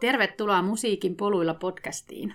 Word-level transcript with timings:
Tervetuloa 0.00 0.62
Musiikin 0.62 1.16
poluilla 1.16 1.54
podcastiin. 1.54 2.34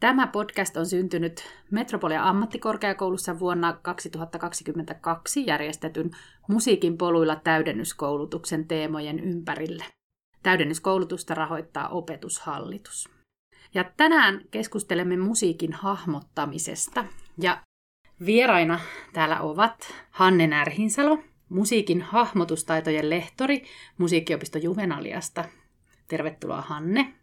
Tämä 0.00 0.26
podcast 0.26 0.76
on 0.76 0.86
syntynyt 0.86 1.44
Metropolia 1.70 2.24
ammattikorkeakoulussa 2.24 3.38
vuonna 3.38 3.72
2022 3.72 5.46
järjestetyn 5.46 6.10
Musiikin 6.48 6.98
poluilla 6.98 7.36
täydennyskoulutuksen 7.36 8.68
teemojen 8.68 9.20
ympärille. 9.20 9.84
Täydennyskoulutusta 10.42 11.34
rahoittaa 11.34 11.88
opetushallitus. 11.88 13.08
Ja 13.74 13.84
tänään 13.96 14.40
keskustelemme 14.50 15.16
musiikin 15.16 15.72
hahmottamisesta. 15.72 17.04
Ja 17.40 17.62
vieraina 18.26 18.80
täällä 19.12 19.40
ovat 19.40 19.94
Hanne 20.10 20.46
Närhinsalo, 20.46 21.18
musiikin 21.48 22.02
hahmotustaitojen 22.02 23.10
lehtori 23.10 23.64
Musiikkiopisto 23.98 24.58
Juvenaliasta. 24.58 25.44
Tervetuloa 26.08 26.60
Hanne. 26.60 27.14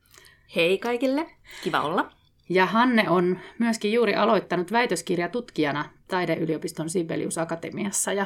Hei 0.55 0.77
kaikille, 0.77 1.25
kiva 1.63 1.81
olla. 1.81 2.11
Ja 2.49 2.65
Hanne 2.65 3.09
on 3.09 3.39
myöskin 3.59 3.93
juuri 3.93 4.15
aloittanut 4.15 4.71
väitöskirjatutkijana 4.71 5.89
Taideyliopiston 6.07 6.89
Sibelius 6.89 7.37
Akatemiassa 7.37 8.13
ja 8.13 8.25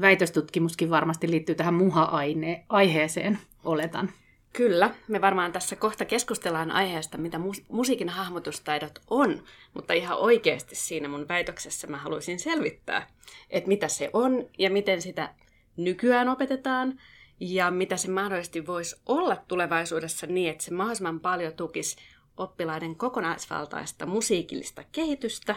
väitöstutkimuskin 0.00 0.90
varmasti 0.90 1.30
liittyy 1.30 1.54
tähän 1.54 1.74
muha-aiheeseen, 1.74 3.38
oletan. 3.64 4.10
Kyllä, 4.52 4.90
me 5.08 5.20
varmaan 5.20 5.52
tässä 5.52 5.76
kohta 5.76 6.04
keskustellaan 6.04 6.70
aiheesta, 6.70 7.18
mitä 7.18 7.40
musiikin 7.68 8.08
hahmotustaidot 8.08 8.98
on, 9.10 9.42
mutta 9.74 9.92
ihan 9.92 10.18
oikeasti 10.18 10.74
siinä 10.74 11.08
mun 11.08 11.28
väitöksessä 11.28 11.86
mä 11.86 11.96
haluaisin 11.96 12.38
selvittää, 12.38 13.06
että 13.50 13.68
mitä 13.68 13.88
se 13.88 14.10
on 14.12 14.46
ja 14.58 14.70
miten 14.70 15.02
sitä 15.02 15.34
nykyään 15.76 16.28
opetetaan 16.28 17.00
ja 17.40 17.70
mitä 17.70 17.96
se 17.96 18.10
mahdollisesti 18.10 18.66
voisi 18.66 18.96
olla 19.06 19.36
tulevaisuudessa 19.48 20.26
niin, 20.26 20.50
että 20.50 20.64
se 20.64 20.74
mahdollisimman 20.74 21.20
paljon 21.20 21.52
tukisi 21.52 21.96
oppilaiden 22.36 22.96
kokonaisvaltaista 22.96 24.06
musiikillista 24.06 24.84
kehitystä 24.92 25.54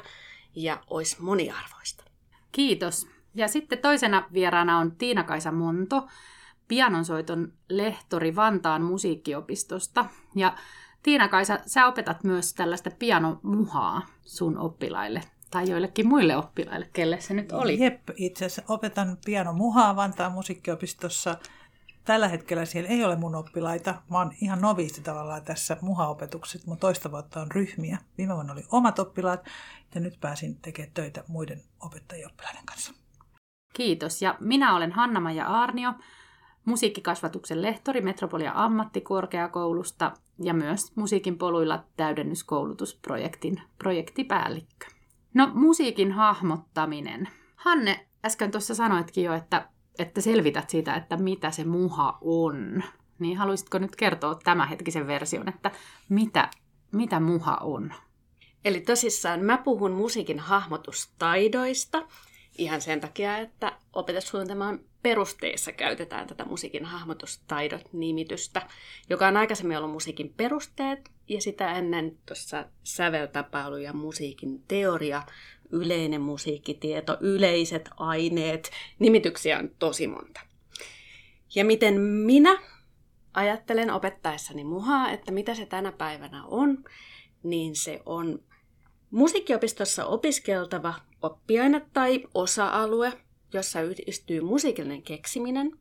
ja 0.56 0.84
olisi 0.90 1.22
moniarvoista. 1.22 2.04
Kiitos. 2.52 3.08
Ja 3.36 3.48
sitten 3.48 3.80
toisena 3.80 4.28
vieraana 4.34 4.78
on 4.78 4.92
Tiina-Kaisa 4.92 5.52
Monto, 5.52 6.08
pianonsoiton 6.68 7.54
lehtori 7.70 8.36
Vantaan 8.36 8.82
musiikkiopistosta. 8.82 10.06
Ja 10.36 10.56
Tiina-Kaisa, 11.04 11.60
sä 11.66 11.88
opetat 11.88 12.24
myös 12.24 12.54
tällaista 12.54 12.92
pianomuhaa 13.00 14.02
sun 14.26 14.58
oppilaille 14.58 15.22
tai 15.52 15.70
joillekin 15.70 16.08
muille 16.08 16.38
oppilaille, 16.38 16.90
kelle 16.94 17.22
se 17.22 17.34
nyt 17.34 17.52
oli. 17.52 17.80
Jep, 17.80 18.10
itse 18.16 18.46
asiassa 18.46 18.74
opetan 18.74 19.18
pianomuhaa 19.26 19.96
Vantaan 19.96 20.32
musiikkiopistossa. 20.32 21.38
Tällä 22.06 22.28
hetkellä 22.28 22.66
siellä 22.66 22.90
ei 22.90 23.06
ole 23.06 23.16
mun 23.16 23.36
oppilaita. 23.36 23.96
Mä 24.10 24.18
oon 24.18 24.32
ihan 24.42 24.62
noviisti 24.62 25.02
tavallaan 25.02 25.44
tässä 25.44 25.78
muhaopetuksessa. 25.82 26.68
Mun 26.68 26.78
toista 26.78 27.12
vuotta 27.12 27.42
on 27.42 27.52
ryhmiä. 27.52 27.98
Viime 28.18 28.34
vuonna 28.34 28.54
oli 28.54 28.66
omat 28.72 29.00
oppilaat 29.00 29.46
ja 29.96 30.02
nyt 30.02 30.20
pääsin 30.20 30.56
tekemään 30.62 30.94
töitä 30.94 31.24
muiden 31.28 31.64
opettajien 31.80 32.28
oppilaiden 32.28 32.66
kanssa. 32.66 32.94
Kiitos. 33.74 34.22
Ja 34.22 34.36
minä 34.40 34.76
olen 34.76 34.92
Hanna-Maja 34.92 35.48
Aarnio 35.48 35.94
musiikkikasvatuksen 36.66 37.62
lehtori 37.62 38.02
Metropolia 38.02 38.52
ammattikorkeakoulusta 38.56 40.12
ja 40.44 40.54
myös 40.54 40.96
Musiikin 40.96 41.38
poluilla 41.38 41.84
täydennyskoulutusprojektin 41.98 43.62
projektipäällikkö. 43.78 44.86
No, 45.34 45.52
musiikin 45.54 46.12
hahmottaminen. 46.12 47.30
Hanne, 47.56 48.08
äsken 48.26 48.52
tuossa 48.52 48.76
sanoitkin 48.76 49.24
jo, 49.24 49.34
että, 49.34 49.70
että 50.02 50.22
selvität 50.22 50.70
siitä, 50.70 50.96
että 50.96 51.18
mitä 51.18 51.52
se 51.52 51.64
muha 51.64 52.18
on. 52.22 52.84
Niin 53.20 53.38
haluaisitko 53.38 53.78
nyt 53.78 53.96
kertoa 53.96 54.36
tämänhetkisen 54.36 55.08
version, 55.08 55.50
että 55.50 55.72
mitä, 56.10 56.50
mitä 56.92 57.20
muha 57.20 57.58
on? 57.62 57.94
Eli 58.66 58.82
tosissaan 58.82 59.40
mä 59.40 59.58
puhun 59.58 59.92
musiikin 59.92 60.40
hahmotustaidoista 60.40 62.08
ihan 62.58 62.82
sen 62.82 63.02
takia, 63.02 63.38
että 63.38 63.78
opetussuunnitelman 63.94 64.80
perusteissa 65.02 65.72
käytetään 65.72 66.28
tätä 66.28 66.46
musiikin 66.46 66.86
hahmotustaidot-nimitystä, 66.86 68.62
joka 69.10 69.28
on 69.28 69.38
aikaisemmin 69.38 69.78
ollut 69.78 69.92
musiikin 69.92 70.34
perusteet 70.38 71.10
ja 71.28 71.42
sitä 71.42 71.72
ennen 71.72 72.18
tuossa 72.26 72.66
säveltapailu 72.84 73.78
ja 73.78 73.94
musiikin 73.94 74.64
teoria, 74.68 75.24
yleinen 75.72 76.22
musiikkitieto, 76.22 77.18
yleiset 77.20 77.90
aineet, 77.98 78.72
nimityksiä 79.00 79.60
on 79.60 79.70
tosi 79.80 80.08
monta. 80.08 80.42
Ja 81.56 81.66
miten 81.66 82.02
minä 82.02 82.60
ajattelen 83.34 83.92
opettaessani 83.92 84.64
muhaa, 84.64 85.12
että 85.12 85.32
mitä 85.32 85.56
se 85.56 85.66
tänä 85.66 85.92
päivänä 85.92 86.46
on, 86.46 86.84
niin 87.44 87.76
se 87.76 88.02
on 88.06 88.44
musiikkiopistossa 89.12 90.06
opiskeltava 90.06 90.94
oppiaine 91.22 91.82
tai 91.94 92.24
osa-alue, 92.34 93.14
jossa 93.54 93.82
yhdistyy 93.82 94.42
musiikillinen 94.42 95.04
keksiminen, 95.04 95.72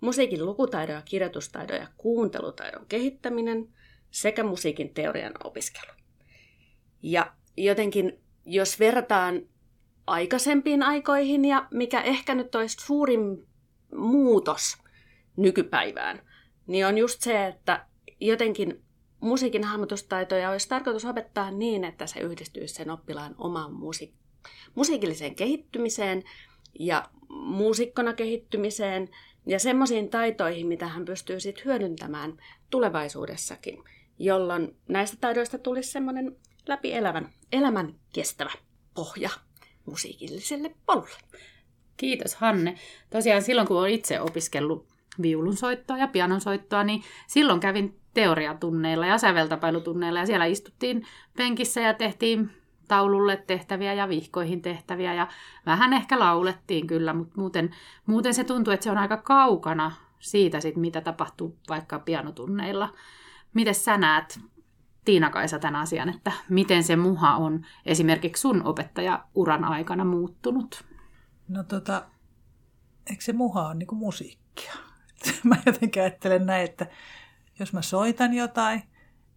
musiikin 0.00 0.46
lukutaidon 0.46 0.96
ja 0.96 1.02
kirjoitustaidon 1.02 1.76
ja 1.76 1.86
kuuntelutaidon 1.96 2.86
kehittäminen 2.86 3.68
sekä 4.10 4.44
musiikin 4.44 4.94
teorian 4.94 5.32
opiskelu. 5.44 5.92
Ja 7.02 7.32
jotenkin, 7.56 8.18
jos 8.46 8.80
verrataan 8.80 9.42
aikaisempiin 10.06 10.82
aikoihin 10.82 11.44
ja 11.44 11.66
mikä 11.70 12.00
ehkä 12.00 12.34
nyt 12.34 12.54
olisi 12.54 12.76
suurin 12.80 13.46
muutos 13.96 14.76
nykypäivään, 15.36 16.20
niin 16.66 16.86
on 16.86 16.98
just 16.98 17.20
se, 17.20 17.46
että 17.46 17.86
jotenkin 18.20 18.82
musiikin 19.20 19.64
hahmotustaitoja 19.64 20.50
olisi 20.50 20.68
tarkoitus 20.68 21.04
opettaa 21.04 21.50
niin, 21.50 21.84
että 21.84 22.06
se 22.06 22.20
yhdistyy 22.20 22.68
sen 22.68 22.90
oppilaan 22.90 23.34
omaan 23.38 23.72
musiik- 23.72 24.48
musiikilliseen 24.74 25.34
kehittymiseen 25.34 26.22
ja 26.78 27.10
muusikkona 27.28 28.12
kehittymiseen 28.12 29.08
ja 29.46 29.58
semmoisiin 29.58 30.10
taitoihin, 30.10 30.66
mitä 30.66 30.86
hän 30.86 31.04
pystyy 31.04 31.40
sitten 31.40 31.64
hyödyntämään 31.64 32.36
tulevaisuudessakin, 32.70 33.84
jolloin 34.18 34.76
näistä 34.88 35.16
taidoista 35.20 35.58
tulisi 35.58 35.90
semmoinen 35.90 36.36
läpi 36.68 36.92
elävän, 36.92 37.28
elämän 37.52 37.94
kestävä 38.14 38.50
pohja 38.94 39.30
musiikilliselle 39.86 40.74
polulle. 40.86 41.18
Kiitos 41.96 42.34
Hanne. 42.34 42.74
Tosiaan 43.10 43.42
silloin 43.42 43.68
kun 43.68 43.78
olen 43.78 43.92
itse 43.92 44.20
opiskellut 44.20 44.86
viulunsoittoa 45.22 45.98
ja 45.98 46.08
pianonsoittoa, 46.08 46.84
niin 46.84 47.02
silloin 47.26 47.60
kävin 47.60 48.00
teoriatunneilla 48.14 49.06
ja 49.06 49.18
säveltapailutunneilla 49.18 50.18
ja 50.18 50.26
siellä 50.26 50.44
istuttiin 50.44 51.06
penkissä 51.36 51.80
ja 51.80 51.94
tehtiin 51.94 52.50
taululle 52.88 53.36
tehtäviä 53.36 53.94
ja 53.94 54.08
vihkoihin 54.08 54.62
tehtäviä 54.62 55.14
ja 55.14 55.28
vähän 55.66 55.92
ehkä 55.92 56.18
laulettiin 56.18 56.86
kyllä, 56.86 57.12
mutta 57.12 57.40
muuten, 57.40 57.74
muuten 58.06 58.34
se 58.34 58.44
tuntuu, 58.44 58.72
että 58.72 58.84
se 58.84 58.90
on 58.90 58.98
aika 58.98 59.16
kaukana 59.16 59.92
siitä, 60.18 60.60
sit, 60.60 60.76
mitä 60.76 61.00
tapahtuu 61.00 61.58
vaikka 61.68 61.98
pianotunneilla. 61.98 62.94
Miten 63.54 63.74
sä 63.74 63.98
näet, 63.98 64.40
Tiina-Kaisa, 65.04 65.58
tämän 65.58 65.80
asian, 65.80 66.08
että 66.08 66.32
miten 66.48 66.84
se 66.84 66.96
muha 66.96 67.36
on 67.36 67.66
esimerkiksi 67.86 68.40
sun 68.40 68.66
opettaja-uran 68.66 69.64
aikana 69.64 70.04
muuttunut? 70.04 70.84
No 71.48 71.62
tota, 71.62 72.06
eikö 73.10 73.22
se 73.22 73.32
muha 73.32 73.66
ole 73.66 73.74
niin 73.74 73.88
musiikkia? 73.92 74.72
Mä 75.44 75.56
jotenkin 75.66 76.02
ajattelen 76.02 76.46
näin, 76.46 76.64
että 76.64 76.86
jos 77.58 77.72
mä 77.72 77.82
soitan 77.82 78.34
jotain, 78.34 78.82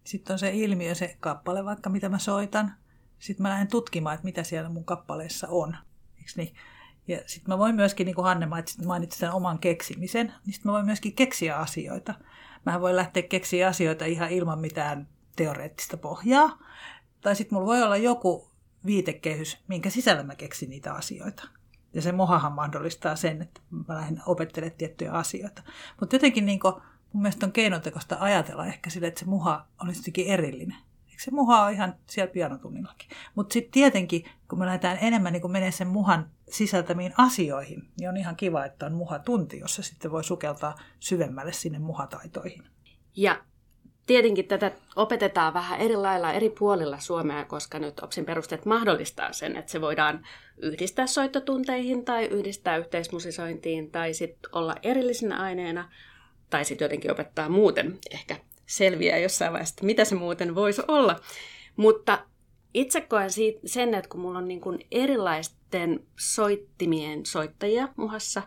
sitten 0.04 0.34
on 0.34 0.38
se 0.38 0.50
ilmiö, 0.50 0.94
se 0.94 1.16
kappale 1.20 1.64
vaikka, 1.64 1.90
mitä 1.90 2.08
mä 2.08 2.18
soitan. 2.18 2.74
Sitten 3.18 3.42
mä 3.42 3.48
lähden 3.48 3.68
tutkimaan, 3.68 4.14
että 4.14 4.24
mitä 4.24 4.42
siellä 4.42 4.68
mun 4.68 4.84
kappaleessa 4.84 5.48
on. 5.50 5.76
Eiks 6.18 6.36
niin? 6.36 6.54
Ja 7.08 7.18
sitten 7.26 7.54
mä 7.54 7.58
voin 7.58 7.74
myöskin, 7.74 8.04
niin 8.04 8.14
kuin 8.14 8.24
Hanne 8.24 8.48
mainitsi 8.86 9.18
sen 9.18 9.32
oman 9.32 9.58
keksimisen, 9.58 10.26
niin 10.26 10.54
sitten 10.54 10.68
mä 10.68 10.72
voin 10.72 10.86
myöskin 10.86 11.14
keksiä 11.14 11.56
asioita. 11.56 12.14
Mä 12.66 12.80
voin 12.80 12.96
lähteä 12.96 13.22
keksiä 13.22 13.68
asioita 13.68 14.04
ihan 14.04 14.30
ilman 14.30 14.58
mitään 14.58 15.08
teoreettista 15.36 15.96
pohjaa. 15.96 16.58
Tai 17.20 17.36
sitten 17.36 17.56
mulla 17.56 17.66
voi 17.66 17.82
olla 17.82 17.96
joku 17.96 18.50
viitekehys, 18.86 19.58
minkä 19.68 19.90
sisällä 19.90 20.22
mä 20.22 20.34
keksin 20.34 20.70
niitä 20.70 20.92
asioita. 20.92 21.48
Ja 21.94 22.02
se 22.02 22.12
mohahan 22.12 22.52
mahdollistaa 22.52 23.16
sen, 23.16 23.42
että 23.42 23.60
mä 23.70 23.94
lähden 23.94 24.22
opettelemaan 24.26 24.78
tiettyjä 24.78 25.12
asioita. 25.12 25.62
Mutta 26.00 26.16
jotenkin 26.16 26.46
niin 26.46 26.60
kuin, 26.60 26.74
mun 27.12 27.22
mielestä 27.22 27.46
on 27.46 27.52
keinotekoista 27.52 28.16
ajatella 28.20 28.66
ehkä 28.66 28.90
sille, 28.90 29.06
että 29.06 29.20
se 29.20 29.26
muha 29.26 29.66
olisi 29.82 30.00
jotenkin 30.00 30.26
erillinen. 30.26 30.76
Eikö 31.08 31.22
se 31.22 31.30
muha 31.30 31.64
ole 31.64 31.72
ihan 31.72 31.94
siellä 32.06 32.32
pianotunnillakin? 32.32 33.08
Mutta 33.34 33.52
sitten 33.52 33.72
tietenkin, 33.72 34.24
kun 34.48 34.58
me 34.58 34.66
lähdetään 34.66 34.98
enemmän 35.00 35.32
niin 35.32 35.50
menee 35.50 35.70
sen 35.70 35.88
muhan 35.88 36.30
sisältämiin 36.50 37.14
asioihin, 37.16 37.88
niin 38.00 38.08
on 38.08 38.16
ihan 38.16 38.36
kiva, 38.36 38.64
että 38.64 38.86
on 38.86 38.92
muhatunti, 38.92 39.58
jossa 39.58 39.82
sitten 39.82 40.10
voi 40.10 40.24
sukeltaa 40.24 40.74
syvemmälle 41.00 41.52
sinne 41.52 41.78
muhataitoihin. 41.78 42.64
Ja 43.16 43.44
tietenkin 44.06 44.48
tätä 44.48 44.72
opetetaan 44.96 45.54
vähän 45.54 45.80
eri 45.80 45.96
lailla 45.96 46.32
eri 46.32 46.50
puolilla 46.50 47.00
Suomea, 47.00 47.44
koska 47.44 47.78
nyt 47.78 48.00
OPSin 48.00 48.24
perusteet 48.24 48.64
mahdollistaa 48.64 49.32
sen, 49.32 49.56
että 49.56 49.72
se 49.72 49.80
voidaan 49.80 50.26
yhdistää 50.56 51.06
soittotunteihin 51.06 52.04
tai 52.04 52.24
yhdistää 52.24 52.76
yhteismusisointiin 52.76 53.90
tai 53.90 54.14
sitten 54.14 54.50
olla 54.52 54.76
erillisenä 54.82 55.42
aineena 55.42 55.90
tai 56.50 56.64
sitten 56.64 56.84
jotenkin 56.84 57.10
opettaa 57.10 57.48
muuten 57.48 57.98
ehkä 58.10 58.36
selviää 58.66 59.18
jossain 59.18 59.52
vaiheessa, 59.52 59.84
mitä 59.84 60.04
se 60.04 60.14
muuten 60.14 60.54
voisi 60.54 60.82
olla. 60.88 61.20
Mutta 61.76 62.18
itse 62.74 63.00
koen 63.00 63.30
siitä, 63.30 63.60
sen, 63.64 63.94
että 63.94 64.08
kun 64.08 64.20
mulla 64.20 64.38
on 64.38 64.48
niin 64.48 64.60
kuin 64.60 64.86
erilaisten 64.90 66.06
soittimien 66.18 67.26
soittajia 67.26 67.88
muhassa, 67.96 68.42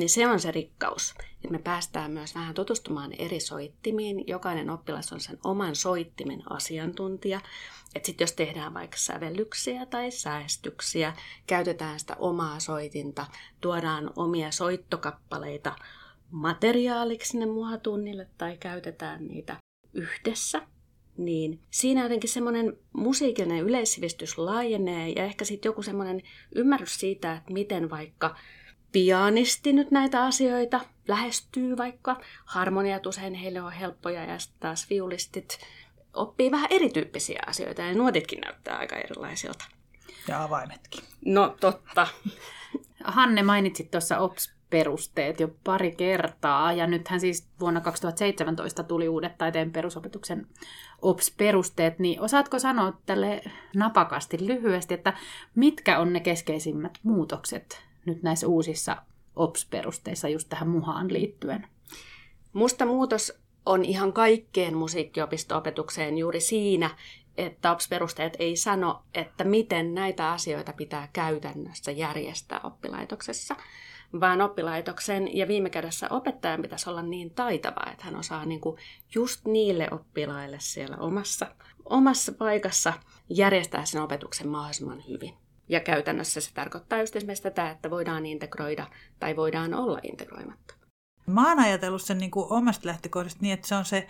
niin 0.00 0.10
se 0.10 0.26
on 0.26 0.40
se 0.40 0.50
rikkaus, 0.50 1.14
että 1.34 1.48
me 1.50 1.58
päästään 1.58 2.10
myös 2.10 2.34
vähän 2.34 2.54
tutustumaan 2.54 3.12
eri 3.18 3.40
soittimiin. 3.40 4.26
Jokainen 4.26 4.70
oppilas 4.70 5.12
on 5.12 5.20
sen 5.20 5.38
oman 5.44 5.76
soittimen 5.76 6.42
asiantuntija. 6.50 7.40
Että 7.94 8.06
sitten 8.06 8.24
jos 8.24 8.32
tehdään 8.32 8.74
vaikka 8.74 8.96
sävellyksiä 8.96 9.86
tai 9.86 10.10
säästyksiä, 10.10 11.12
käytetään 11.46 12.00
sitä 12.00 12.16
omaa 12.18 12.60
soitinta, 12.60 13.26
tuodaan 13.60 14.10
omia 14.16 14.50
soittokappaleita 14.50 15.76
materiaaliksi 16.30 17.30
sinne 17.30 17.46
muhatunnille 17.46 18.28
tai 18.38 18.56
käytetään 18.56 19.26
niitä 19.26 19.56
yhdessä, 19.94 20.62
niin 21.16 21.60
siinä 21.70 22.02
jotenkin 22.02 22.30
semmoinen 22.30 22.76
musiikillinen 22.92 23.64
yleissivistys 23.64 24.38
laajenee 24.38 25.08
ja 25.08 25.24
ehkä 25.24 25.44
sitten 25.44 25.68
joku 25.68 25.82
semmoinen 25.82 26.22
ymmärrys 26.54 27.00
siitä, 27.00 27.32
että 27.32 27.52
miten 27.52 27.90
vaikka 27.90 28.36
pianisti 28.92 29.72
nyt 29.72 29.90
näitä 29.90 30.24
asioita 30.24 30.80
lähestyy 31.08 31.76
vaikka. 31.76 32.20
Harmoniat 32.44 33.06
usein 33.06 33.34
heille 33.34 33.60
on 33.60 33.72
helppoja 33.72 34.24
ja 34.24 34.38
sitten 34.38 34.60
taas 34.60 34.90
viulistit 34.90 35.58
oppii 36.14 36.50
vähän 36.50 36.68
erityyppisiä 36.70 37.42
asioita 37.46 37.82
ja 37.82 37.94
nuotitkin 37.94 38.40
näyttää 38.40 38.78
aika 38.78 38.96
erilaisilta. 38.96 39.64
Ja 40.28 40.42
avaimetkin. 40.42 41.04
No 41.24 41.56
totta. 41.60 42.06
Hanne 43.04 43.42
mainitsit 43.42 43.90
tuossa 43.90 44.18
OPS-perusteet 44.18 45.40
jo 45.40 45.48
pari 45.64 45.92
kertaa, 45.92 46.72
ja 46.72 46.86
nythän 46.86 47.20
siis 47.20 47.48
vuonna 47.60 47.80
2017 47.80 48.82
tuli 48.82 49.08
uudet 49.08 49.38
taiteen 49.38 49.72
perusopetuksen 49.72 50.46
OPS-perusteet, 51.02 51.98
niin 51.98 52.20
osaatko 52.20 52.58
sanoa 52.58 52.98
tälle 53.06 53.42
napakasti 53.76 54.46
lyhyesti, 54.46 54.94
että 54.94 55.12
mitkä 55.54 55.98
on 55.98 56.12
ne 56.12 56.20
keskeisimmät 56.20 56.98
muutokset 57.02 57.89
nyt 58.06 58.22
näissä 58.22 58.46
uusissa 58.46 58.96
OPS-perusteissa 59.36 60.28
just 60.28 60.48
tähän 60.48 60.68
muhaan 60.68 61.12
liittyen? 61.12 61.66
Musta 62.52 62.86
muutos 62.86 63.32
on 63.66 63.84
ihan 63.84 64.12
kaikkeen 64.12 64.76
musiikkiopisto-opetukseen 64.76 66.18
juuri 66.18 66.40
siinä, 66.40 66.90
että 67.36 67.72
OPS-perusteet 67.72 68.36
ei 68.38 68.56
sano, 68.56 69.02
että 69.14 69.44
miten 69.44 69.94
näitä 69.94 70.32
asioita 70.32 70.72
pitää 70.72 71.08
käytännössä 71.12 71.90
järjestää 71.90 72.60
oppilaitoksessa, 72.64 73.56
vaan 74.20 74.40
oppilaitoksen 74.40 75.36
ja 75.36 75.48
viime 75.48 75.70
kädessä 75.70 76.06
opettajan 76.10 76.62
pitäisi 76.62 76.90
olla 76.90 77.02
niin 77.02 77.30
taitava, 77.30 77.90
että 77.92 78.04
hän 78.04 78.16
osaa 78.16 78.44
niin 78.44 78.60
kuin 78.60 78.76
just 79.14 79.44
niille 79.44 79.88
oppilaille 79.90 80.56
siellä 80.60 80.96
omassa, 80.96 81.46
omassa 81.84 82.32
paikassa 82.32 82.92
järjestää 83.28 83.84
sen 83.84 84.02
opetuksen 84.02 84.48
mahdollisimman 84.48 85.02
hyvin. 85.08 85.34
Ja 85.70 85.80
käytännössä 85.80 86.40
se 86.40 86.54
tarkoittaa 86.54 87.00
just 87.00 87.16
esimerkiksi 87.16 87.42
tätä, 87.42 87.70
että 87.70 87.90
voidaan 87.90 88.26
integroida 88.26 88.86
tai 89.20 89.36
voidaan 89.36 89.74
olla 89.74 89.98
integroimatta. 90.02 90.74
Mä 91.26 91.48
oon 91.48 91.58
ajatellut 91.58 92.02
sen 92.02 92.18
niin 92.18 92.30
kuin 92.30 92.52
omasta 92.52 92.88
lähtökohdasta 92.88 93.38
niin, 93.42 93.54
että 93.54 93.68
se 93.68 93.74
on 93.74 93.84
se 93.84 94.06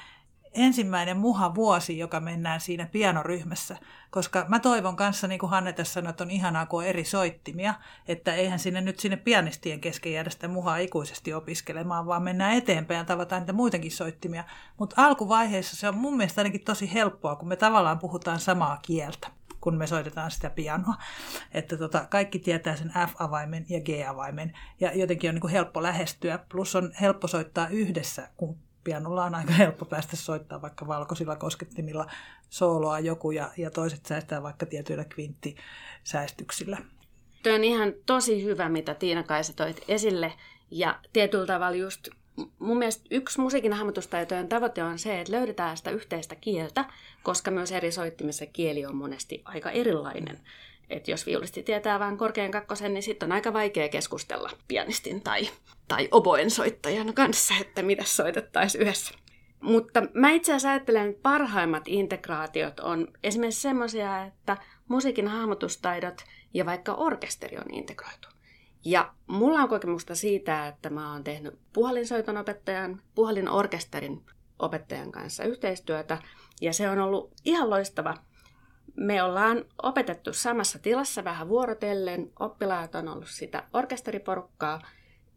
ensimmäinen 0.53 1.17
muha 1.17 1.55
vuosi, 1.55 1.99
joka 1.99 2.21
mennään 2.21 2.61
siinä 2.61 2.87
pianoryhmässä. 2.87 3.77
Koska 4.11 4.47
mä 4.49 4.59
toivon 4.59 4.97
kanssa, 4.97 5.27
niin 5.27 5.39
kuin 5.39 5.51
Hanne 5.51 5.73
tässä 5.73 5.93
sanoi, 5.93 6.11
että 6.11 6.25
on 6.25 6.31
ihanaa, 6.31 6.67
kun 6.67 6.79
on 6.79 6.87
eri 6.87 7.05
soittimia, 7.05 7.75
että 8.09 8.35
eihän 8.35 8.59
sinne 8.59 8.81
nyt 8.81 8.99
sinne 8.99 9.17
pianistien 9.17 9.81
kesken 9.81 10.13
jäädä 10.13 10.31
sitä 10.31 10.49
muhaa 10.49 10.77
ikuisesti 10.77 11.35
opiskelemaan, 11.35 12.07
vaan 12.07 12.23
mennään 12.23 12.57
eteenpäin 12.57 12.99
ja 12.99 13.05
tavataan 13.05 13.43
niitä 13.43 13.53
muitakin 13.53 13.91
soittimia. 13.91 14.45
Mutta 14.79 15.07
alkuvaiheessa 15.07 15.77
se 15.77 15.89
on 15.89 15.97
mun 15.97 16.17
mielestä 16.17 16.41
ainakin 16.41 16.65
tosi 16.65 16.93
helppoa, 16.95 17.37
kun 17.37 17.49
me 17.49 17.57
tavallaan 17.57 17.99
puhutaan 17.99 18.41
samaa 18.41 18.79
kieltä 18.83 19.40
kun 19.61 19.77
me 19.77 19.87
soitetaan 19.87 20.31
sitä 20.31 20.51
pianoa. 20.51 20.95
Että 21.53 21.77
tota, 21.77 22.07
kaikki 22.11 22.39
tietää 22.39 22.77
sen 22.77 22.93
F-avaimen 23.09 23.67
ja 23.69 23.81
G-avaimen 23.81 24.53
ja 24.81 24.93
jotenkin 24.95 25.31
on 25.31 25.35
niin 25.35 25.41
kuin 25.41 25.53
helppo 25.53 25.83
lähestyä. 25.83 26.39
Plus 26.49 26.77
on 26.77 26.93
helppo 27.01 27.27
soittaa 27.27 27.69
yhdessä, 27.69 28.29
kun 28.37 28.59
pianolla 28.85 29.25
on 29.25 29.35
aika 29.35 29.53
helppo 29.53 29.85
päästä 29.85 30.17
soittaa 30.17 30.63
vaikka 30.63 30.87
valkoisilla 30.87 31.37
koskettimilla 31.37 32.07
sooloa 32.51 32.99
joku 32.99 33.31
ja, 33.31 33.51
ja 33.57 33.71
toiset 33.71 34.07
säästää 34.07 34.43
vaikka 34.43 34.67
tietyillä 34.67 35.05
kvinttisäästyksillä. 35.05 36.79
Tuo 37.43 37.55
on 37.55 37.65
ihan 37.65 37.93
tosi 38.07 38.45
hyvä, 38.45 38.69
mitä 38.69 38.95
Tiina 38.95 39.23
Kaisa 39.23 39.53
toit 39.53 39.85
esille. 39.89 40.33
Ja 40.71 41.01
tietyllä 41.13 41.47
tavalla 41.47 41.77
just 41.77 42.09
mun 42.59 42.79
mielestä 42.79 43.05
yksi 43.11 43.41
musiikin 43.41 43.73
hahmotustaitojen 43.73 44.49
tavoite 44.49 44.83
on 44.83 44.99
se, 44.99 45.21
että 45.21 45.33
löydetään 45.33 45.77
sitä 45.77 45.91
yhteistä 45.91 46.35
kieltä, 46.35 46.85
koska 47.23 47.51
myös 47.51 47.73
eri 47.73 47.93
soittimissa 47.93 48.47
kieli 48.47 48.87
on 48.87 48.97
monesti 48.97 49.43
aika 49.45 49.71
erilainen. 49.71 50.41
että 50.91 51.11
jos 51.11 51.27
viulisti 51.27 51.63
tietää 51.63 51.99
vain 51.99 52.19
korkean 52.19 52.51
kakkosen, 52.51 52.95
niin 52.95 53.03
sitten 53.03 53.27
on 53.27 53.33
aika 53.33 53.53
vaikea 53.53 53.89
keskustella 53.89 54.51
pianistin 54.69 55.23
tai, 55.23 55.49
tai 55.89 56.09
oboen 56.11 56.51
soittajan 56.51 57.15
kanssa, 57.15 57.55
että 57.61 57.83
mitä 57.83 58.05
soitettaisiin 58.05 58.83
yhdessä. 58.83 59.15
Mutta 59.61 60.03
mä 60.15 60.31
itse 60.31 60.53
asiassa 60.53 60.71
ajattelen, 60.71 61.11
että 61.11 61.23
parhaimmat 61.23 61.83
integraatiot 61.87 62.81
on 62.81 63.09
esimerkiksi 63.23 63.61
semmoisia, 63.61 64.25
että 64.25 64.57
musiikin 64.89 65.29
hahmotustaidot 65.29 66.25
ja 66.55 66.67
vaikka 66.67 66.95
orkesteri 66.95 67.57
on 67.57 67.75
integroitu. 67.75 68.29
Ja 68.85 69.15
mulla 69.27 69.59
on 69.59 69.69
kokemusta 69.69 70.15
siitä, 70.15 70.69
että 70.69 70.91
mä 70.91 71.13
oon 71.13 71.25
tehnyt 71.25 71.59
puhalinsoiton 71.73 72.37
opettajan, 72.37 73.03
puhalinorkesterin 73.15 74.23
opettajan 74.59 75.13
kanssa 75.13 75.45
yhteistyötä, 75.45 76.19
ja 76.61 76.73
se 76.73 76.91
on 76.91 76.99
ollut 76.99 77.33
ihan 77.45 77.71
loistava. 77.71 78.15
Me 78.97 79.23
ollaan 79.23 79.65
opetettu 79.83 80.33
samassa 80.33 80.79
tilassa 80.79 81.25
vähän 81.25 81.49
vuorotellen, 81.49 82.33
oppilaat 82.41 82.95
on 82.95 83.09
ollut 83.09 83.29
sitä 83.29 83.65
orkesteriporukkaa 83.73 84.81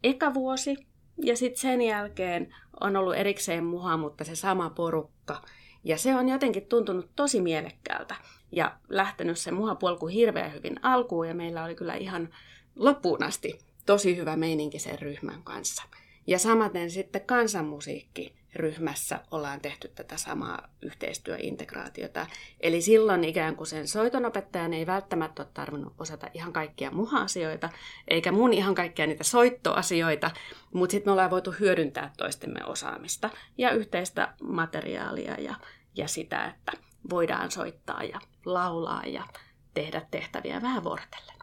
eka 0.02 0.34
vuosi, 0.34 0.76
ja 1.22 1.36
sitten 1.36 1.60
sen 1.60 1.82
jälkeen 1.82 2.54
on 2.80 2.96
ollut 2.96 3.14
erikseen 3.14 3.64
muha, 3.64 3.96
mutta 3.96 4.24
se 4.24 4.36
sama 4.36 4.70
porukka. 4.70 5.42
Ja 5.84 5.98
se 5.98 6.14
on 6.14 6.28
jotenkin 6.28 6.66
tuntunut 6.66 7.10
tosi 7.16 7.40
mielekkäältä 7.40 8.14
ja 8.52 8.76
lähtenyt 8.88 9.38
se 9.38 9.50
muhapolku 9.50 10.06
hirveän 10.06 10.52
hyvin 10.52 10.76
alkuun. 10.82 11.28
Ja 11.28 11.34
meillä 11.34 11.64
oli 11.64 11.74
kyllä 11.74 11.94
ihan 11.94 12.28
loppuun 12.76 13.22
asti 13.22 13.58
tosi 13.86 14.16
hyvä 14.16 14.36
meininki 14.36 14.78
sen 14.78 14.98
ryhmän 14.98 15.42
kanssa. 15.42 15.82
Ja 16.26 16.38
samaten 16.38 16.90
sitten 16.90 17.20
kansanmusiikkiryhmässä 17.26 19.20
ollaan 19.30 19.60
tehty 19.60 19.88
tätä 19.88 20.16
samaa 20.16 20.68
yhteistyöintegraatiota. 20.82 22.26
Eli 22.60 22.80
silloin 22.80 23.24
ikään 23.24 23.56
kuin 23.56 23.66
sen 23.66 23.88
soitonopettajan 23.88 24.74
ei 24.74 24.86
välttämättä 24.86 25.42
ole 25.42 25.50
tarvinnut 25.54 25.94
osata 25.98 26.30
ihan 26.34 26.52
kaikkia 26.52 26.90
muha-asioita, 26.90 27.70
eikä 28.08 28.32
mun 28.32 28.52
ihan 28.52 28.74
kaikkia 28.74 29.06
niitä 29.06 29.24
soittoasioita, 29.24 30.30
mutta 30.72 30.90
sitten 30.92 31.08
me 31.08 31.12
ollaan 31.12 31.30
voitu 31.30 31.50
hyödyntää 31.60 32.12
toistemme 32.16 32.64
osaamista 32.64 33.30
ja 33.58 33.70
yhteistä 33.70 34.34
materiaalia 34.42 35.40
ja, 35.40 35.54
ja 35.94 36.08
sitä, 36.08 36.44
että 36.44 36.72
voidaan 37.10 37.50
soittaa 37.50 38.02
ja 38.02 38.20
laulaa 38.44 39.02
ja 39.06 39.24
tehdä 39.74 40.02
tehtäviä 40.10 40.62
vähän 40.62 40.84
vuorotellen. 40.84 41.33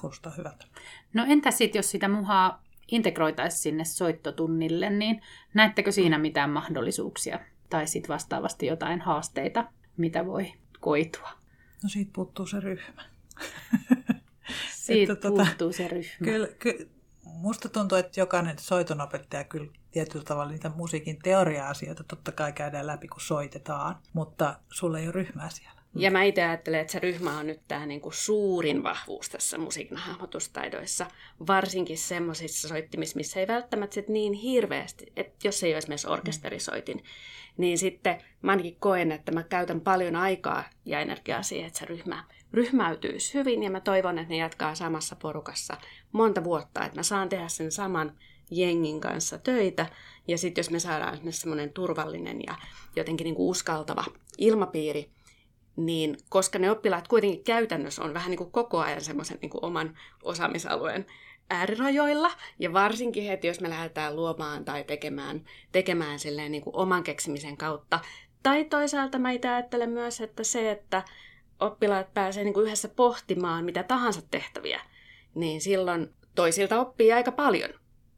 Kuulostaa 0.00 0.32
hyvältä. 0.36 0.66
No 1.14 1.24
entä 1.28 1.50
sitten, 1.50 1.78
jos 1.78 1.90
sitä 1.90 2.08
muhaa 2.08 2.62
integroitaisiin 2.88 3.62
sinne 3.62 3.84
soittotunnille, 3.84 4.90
niin 4.90 5.22
näettekö 5.54 5.92
siinä 5.92 6.18
mitään 6.18 6.50
mahdollisuuksia? 6.50 7.40
Tai 7.70 7.86
sitten 7.86 8.14
vastaavasti 8.14 8.66
jotain 8.66 9.00
haasteita, 9.00 9.72
mitä 9.96 10.26
voi 10.26 10.52
koitua? 10.80 11.30
No 11.82 11.88
siitä 11.88 12.10
puuttuu 12.14 12.46
se 12.46 12.60
ryhmä. 12.60 13.04
siitä 14.74 15.12
että, 15.12 15.28
tota, 15.28 15.44
puuttuu 15.44 15.72
se 15.72 15.88
ryhmä. 15.88 16.24
Kyllä, 16.24 16.48
kyllä, 16.58 16.86
musta 17.24 17.68
tuntuu, 17.68 17.98
että 17.98 18.20
jokainen 18.20 18.58
soitonopettaja 18.58 19.44
kyllä 19.44 19.72
tietyllä 19.90 20.24
tavalla 20.24 20.52
niitä 20.52 20.68
musiikin 20.68 21.18
teoria-asioita 21.22 22.04
totta 22.04 22.32
kai 22.32 22.52
käydään 22.52 22.86
läpi, 22.86 23.08
kun 23.08 23.20
soitetaan, 23.20 23.96
mutta 24.12 24.60
sulla 24.72 24.98
ei 24.98 25.04
ole 25.04 25.12
ryhmää 25.12 25.50
siellä. 25.50 25.77
Ja 25.98 26.10
mä 26.10 26.22
itse 26.22 26.44
ajattelen, 26.44 26.80
että 26.80 26.92
se 26.92 26.98
ryhmä 26.98 27.38
on 27.38 27.46
nyt 27.46 27.60
tämä 27.68 27.86
niinku 27.86 28.10
suurin 28.10 28.82
vahvuus 28.82 29.28
tässä 29.28 29.58
musiikin 29.58 29.96
hahmotustaidoissa, 29.96 31.06
varsinkin 31.46 31.98
semmoisissa 31.98 32.68
soittimissa, 32.68 33.16
missä 33.16 33.40
ei 33.40 33.46
välttämättä 33.46 33.94
sit 33.94 34.08
niin 34.08 34.32
hirveästi, 34.32 35.12
että 35.16 35.48
jos 35.48 35.62
ei 35.62 35.70
ole 35.72 35.78
esimerkiksi 35.78 36.08
orkesterisoitin, 36.08 37.04
niin 37.56 37.78
sitten 37.78 38.22
mä 38.42 38.52
ainakin 38.52 38.76
koen, 38.80 39.12
että 39.12 39.32
mä 39.32 39.42
käytän 39.42 39.80
paljon 39.80 40.16
aikaa 40.16 40.64
ja 40.84 41.00
energiaa 41.00 41.42
siihen, 41.42 41.66
että 41.66 41.78
se 41.78 41.84
ryhmä 41.84 42.24
ryhmäytyisi 42.52 43.34
hyvin 43.34 43.62
ja 43.62 43.70
mä 43.70 43.80
toivon, 43.80 44.18
että 44.18 44.34
ne 44.34 44.36
jatkaa 44.36 44.74
samassa 44.74 45.16
porukassa 45.16 45.76
monta 46.12 46.44
vuotta, 46.44 46.84
että 46.84 46.98
mä 46.98 47.02
saan 47.02 47.28
tehdä 47.28 47.48
sen 47.48 47.72
saman 47.72 48.12
jengin 48.50 49.00
kanssa 49.00 49.38
töitä 49.38 49.86
ja 50.28 50.38
sitten 50.38 50.62
jos 50.62 50.70
me 50.70 50.78
saadaan 50.78 51.18
semmoinen 51.30 51.72
turvallinen 51.72 52.40
ja 52.46 52.54
jotenkin 52.96 53.24
niinku 53.24 53.50
uskaltava 53.50 54.04
ilmapiiri, 54.38 55.10
niin 55.78 56.16
koska 56.28 56.58
ne 56.58 56.70
oppilaat 56.70 57.08
kuitenkin 57.08 57.44
käytännössä 57.44 58.02
on 58.02 58.14
vähän 58.14 58.30
niin 58.30 58.38
kuin 58.38 58.50
koko 58.50 58.78
ajan 58.78 59.00
semmoisen 59.00 59.38
niin 59.42 59.50
oman 59.62 59.98
osaamisalueen 60.22 61.06
äärirajoilla, 61.50 62.30
ja 62.58 62.72
varsinkin 62.72 63.24
heti, 63.24 63.46
jos 63.46 63.60
me 63.60 63.70
lähdetään 63.70 64.16
luomaan 64.16 64.64
tai 64.64 64.84
tekemään, 64.84 65.44
tekemään 65.72 66.18
silleen 66.18 66.52
niin 66.52 66.62
kuin 66.62 66.76
oman 66.76 67.02
keksimisen 67.02 67.56
kautta. 67.56 68.00
Tai 68.42 68.64
toisaalta 68.64 69.18
mä 69.18 69.30
itse 69.30 69.48
ajattelen 69.48 69.90
myös, 69.90 70.20
että 70.20 70.44
se, 70.44 70.70
että 70.70 71.02
oppilaat 71.60 72.14
pääsee 72.14 72.44
niin 72.44 72.54
kuin 72.54 72.66
yhdessä 72.66 72.88
pohtimaan 72.88 73.64
mitä 73.64 73.82
tahansa 73.82 74.22
tehtäviä, 74.30 74.80
niin 75.34 75.60
silloin 75.60 76.14
toisilta 76.34 76.80
oppii 76.80 77.12
aika 77.12 77.32
paljon. 77.32 77.70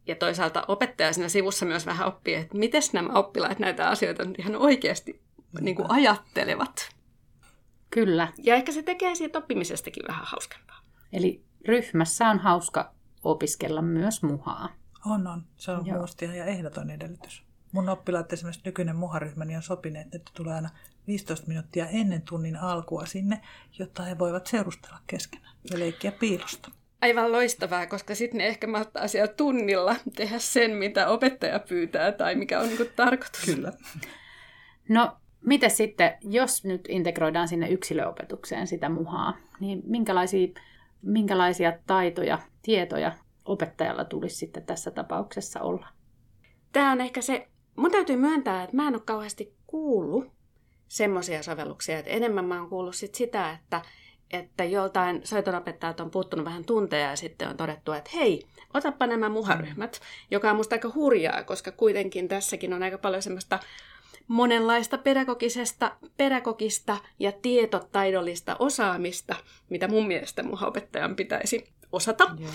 Ja 0.07 0.15
toisaalta 0.15 0.65
opettaja 0.69 1.13
siinä 1.13 1.29
sivussa 1.29 1.67
myös 1.67 1.87
vähän 1.87 2.09
oppii, 2.09 2.35
että 2.35 2.59
miten 2.59 2.83
nämä 2.93 3.19
oppilaat 3.19 3.59
näitä 3.59 3.89
asioita 3.89 4.23
ihan 4.39 4.57
oikeasti 4.57 5.21
niin 5.61 5.77
kuin 5.77 5.91
ajattelevat. 5.91 7.00
Kyllä. 7.91 8.33
Ja 8.39 8.55
ehkä 8.55 8.73
se 8.73 8.83
tekee 8.83 9.15
siitä 9.15 9.39
oppimisestakin 9.39 10.03
vähän 10.09 10.27
hauskempaa. 10.27 10.81
Eli 11.13 11.45
ryhmässä 11.69 12.29
on 12.29 12.39
hauska 12.39 12.95
opiskella 13.25 13.83
myös 13.83 14.23
muhaa. 14.23 14.69
On, 15.07 15.27
on. 15.27 15.43
Se 15.57 15.71
on 15.71 15.85
muustia 15.99 16.35
ja 16.35 16.45
ehdoton 16.45 16.91
edellytys. 16.91 17.43
Mun 17.73 17.89
oppilaat 17.89 18.33
esimerkiksi 18.33 18.63
nykyinen 18.65 18.97
muharyhmäni 18.97 19.49
niin 19.49 19.57
on 19.57 19.63
sopineet, 19.63 20.15
että 20.15 20.31
tulee 20.35 20.55
aina 20.55 20.71
15 21.07 21.47
minuuttia 21.47 21.87
ennen 21.87 22.23
tunnin 22.23 22.57
alkua 22.57 23.07
sinne, 23.07 23.41
jotta 23.79 24.03
he 24.03 24.19
voivat 24.19 24.47
seurustella 24.47 24.99
keskenään 25.07 25.57
ja 25.71 25.79
leikkiä 25.79 26.13
piilosta. 26.13 26.71
Aivan 27.03 27.33
loistavaa, 27.33 27.87
koska 27.87 28.15
sitten 28.15 28.39
ne 28.39 28.47
ehkä 28.47 28.67
malttaa 28.67 29.09
siellä 29.09 29.33
tunnilla 29.33 29.97
tehdä 30.17 30.39
sen, 30.39 30.71
mitä 30.71 31.09
opettaja 31.09 31.59
pyytää 31.59 32.13
tai 32.13 32.35
mikä 32.35 32.61
on 32.61 32.69
niin 32.69 32.91
tarkoitus. 32.97 33.45
Kyllä. 33.45 33.73
No, 34.89 35.20
miten 35.47 35.71
sitten, 35.71 36.13
jos 36.21 36.65
nyt 36.65 36.81
integroidaan 36.89 37.49
sinne 37.49 37.69
yksilöopetukseen 37.69 38.67
sitä 38.67 38.89
muhaa, 38.89 39.37
niin 39.61 39.83
minkälaisia, 39.87 40.49
minkälaisia 41.03 41.73
taitoja, 41.87 42.39
tietoja 42.63 43.13
opettajalla 43.45 44.05
tulisi 44.05 44.37
sitten 44.37 44.67
tässä 44.67 44.91
tapauksessa 44.91 45.61
olla? 45.61 45.89
Tämä 46.73 46.93
on 46.93 47.01
ehkä 47.01 47.21
se, 47.21 47.49
mun 47.77 47.91
täytyy 47.91 48.17
myöntää, 48.17 48.63
että 48.63 48.77
mä 48.77 48.89
en 48.89 48.95
ole 48.95 49.03
kauheasti 49.05 49.55
kuullut 49.67 50.33
semmoisia 50.89 51.43
sovelluksia, 51.43 51.99
että 51.99 52.11
enemmän 52.11 52.45
mä 52.45 52.61
oon 52.61 52.69
kuullut 52.69 52.97
sit 52.97 53.15
sitä, 53.15 53.51
että, 53.51 53.83
että 54.31 54.65
joltain 54.65 55.21
soitonopettajat 55.25 56.01
on 56.01 56.11
puuttunut 56.11 56.45
vähän 56.45 56.65
tunteja 56.65 57.11
ja 57.11 57.17
sitten 57.17 57.49
on 57.49 57.57
todettu, 57.57 57.93
että 57.93 58.11
hei, 58.15 58.43
otappa 58.75 59.07
nämä 59.07 59.29
muharyhmät, 59.29 60.01
joka 60.31 60.51
on 60.51 60.57
musta 60.57 60.75
aika 60.75 60.91
hurjaa, 60.95 61.45
koska 61.45 61.73
kuitenkin 61.73 62.29
tässäkin 62.29 62.73
on 62.73 62.83
aika 62.83 62.99
paljon 62.99 63.23
semmoista 63.23 63.59
monenlaista 64.31 64.99
pedagogisesta, 64.99 65.97
pedagogista 66.17 66.97
ja 67.19 67.33
tietotaidollista 67.33 68.57
osaamista, 68.59 69.37
mitä 69.71 69.89
mun 69.89 70.07
mielestä 70.07 70.43
muhaopettajan 70.43 71.17
pitäisi 71.17 71.73
osata. 71.93 72.25
Joo. 72.39 72.51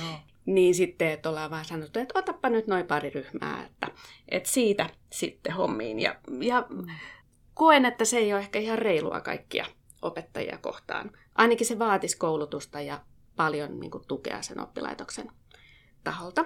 Niin 0.46 0.76
sitten, 0.76 1.12
että 1.12 1.30
ollaan 1.30 1.52
vaan 1.52 1.66
sanottu, 1.66 2.00
että 2.00 2.20
otappa 2.20 2.50
nyt 2.50 2.68
noin 2.68 2.88
pari 2.88 3.10
ryhmää, 3.10 3.66
että, 3.66 3.88
että 4.30 4.50
siitä 4.50 4.90
sitten 5.10 5.54
hommiin. 5.54 6.00
Ja, 6.00 6.16
ja 6.40 6.68
koen, 7.54 7.86
että 7.86 8.06
se 8.06 8.18
ei 8.18 8.34
ole 8.34 8.42
ehkä 8.42 8.60
ihan 8.60 8.80
reilua 8.80 9.22
kaikkia 9.22 9.66
opettajia 10.02 10.58
kohtaan. 10.58 11.12
Ainakin 11.36 11.68
se 11.68 11.80
vaatisi 11.80 12.18
koulutusta 12.18 12.82
ja 12.82 13.02
paljon 13.36 13.80
niin 13.80 13.92
kuin, 13.92 14.04
tukea 14.08 14.42
sen 14.42 14.60
oppilaitoksen 14.60 15.32
taholta. 16.04 16.46